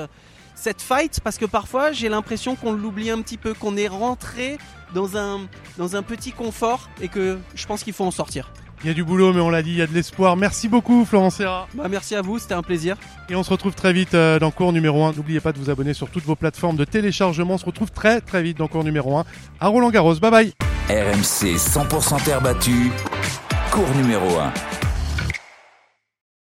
cette 0.55 0.81
fight, 0.81 1.19
parce 1.23 1.37
que 1.37 1.45
parfois 1.45 1.91
j'ai 1.91 2.09
l'impression 2.09 2.55
qu'on 2.55 2.71
l'oublie 2.71 3.09
un 3.09 3.21
petit 3.21 3.37
peu, 3.37 3.53
qu'on 3.53 3.77
est 3.77 3.87
rentré 3.87 4.57
dans 4.93 5.17
un, 5.17 5.41
dans 5.77 5.95
un 5.95 6.03
petit 6.03 6.31
confort 6.31 6.89
et 7.01 7.07
que 7.07 7.37
je 7.53 7.65
pense 7.65 7.83
qu'il 7.83 7.93
faut 7.93 8.05
en 8.05 8.11
sortir. 8.11 8.51
Il 8.83 8.87
y 8.87 8.91
a 8.91 8.93
du 8.93 9.03
boulot, 9.03 9.33
mais 9.33 9.41
on 9.41 9.49
l'a 9.49 9.63
dit, 9.63 9.71
il 9.71 9.77
y 9.77 9.81
a 9.81 9.87
de 9.87 9.93
l'espoir. 9.93 10.35
Merci 10.35 10.67
beaucoup, 10.67 11.05
Florence 11.05 11.35
Serra. 11.35 11.67
Bah, 11.73 11.87
merci 11.89 12.13
à 12.13 12.21
vous, 12.21 12.37
c'était 12.37 12.53
un 12.53 12.61
plaisir. 12.61 12.97
Et 13.29 13.35
on 13.35 13.41
se 13.41 13.49
retrouve 13.49 13.73
très 13.73 13.93
vite 13.93 14.13
euh, 14.13 14.37
dans 14.37 14.51
cours 14.51 14.73
numéro 14.73 15.03
1. 15.05 15.13
N'oubliez 15.13 15.39
pas 15.39 15.53
de 15.53 15.57
vous 15.57 15.69
abonner 15.69 15.93
sur 15.93 16.09
toutes 16.09 16.25
vos 16.25 16.35
plateformes 16.35 16.75
de 16.75 16.85
téléchargement. 16.85 17.55
On 17.55 17.57
se 17.57 17.65
retrouve 17.65 17.91
très 17.91 18.21
très 18.21 18.43
vite 18.43 18.57
dans 18.57 18.67
cours 18.67 18.83
numéro 18.83 19.17
1 19.17 19.25
à 19.59 19.67
Roland 19.67 19.89
Garros. 19.89 20.15
Bye 20.15 20.31
bye. 20.31 20.53
RMC 20.89 21.55
100% 21.57 22.23
terre 22.25 22.41
battue, 22.41 22.91
cours 23.71 23.89
numéro 23.95 24.37
1. 24.37 24.74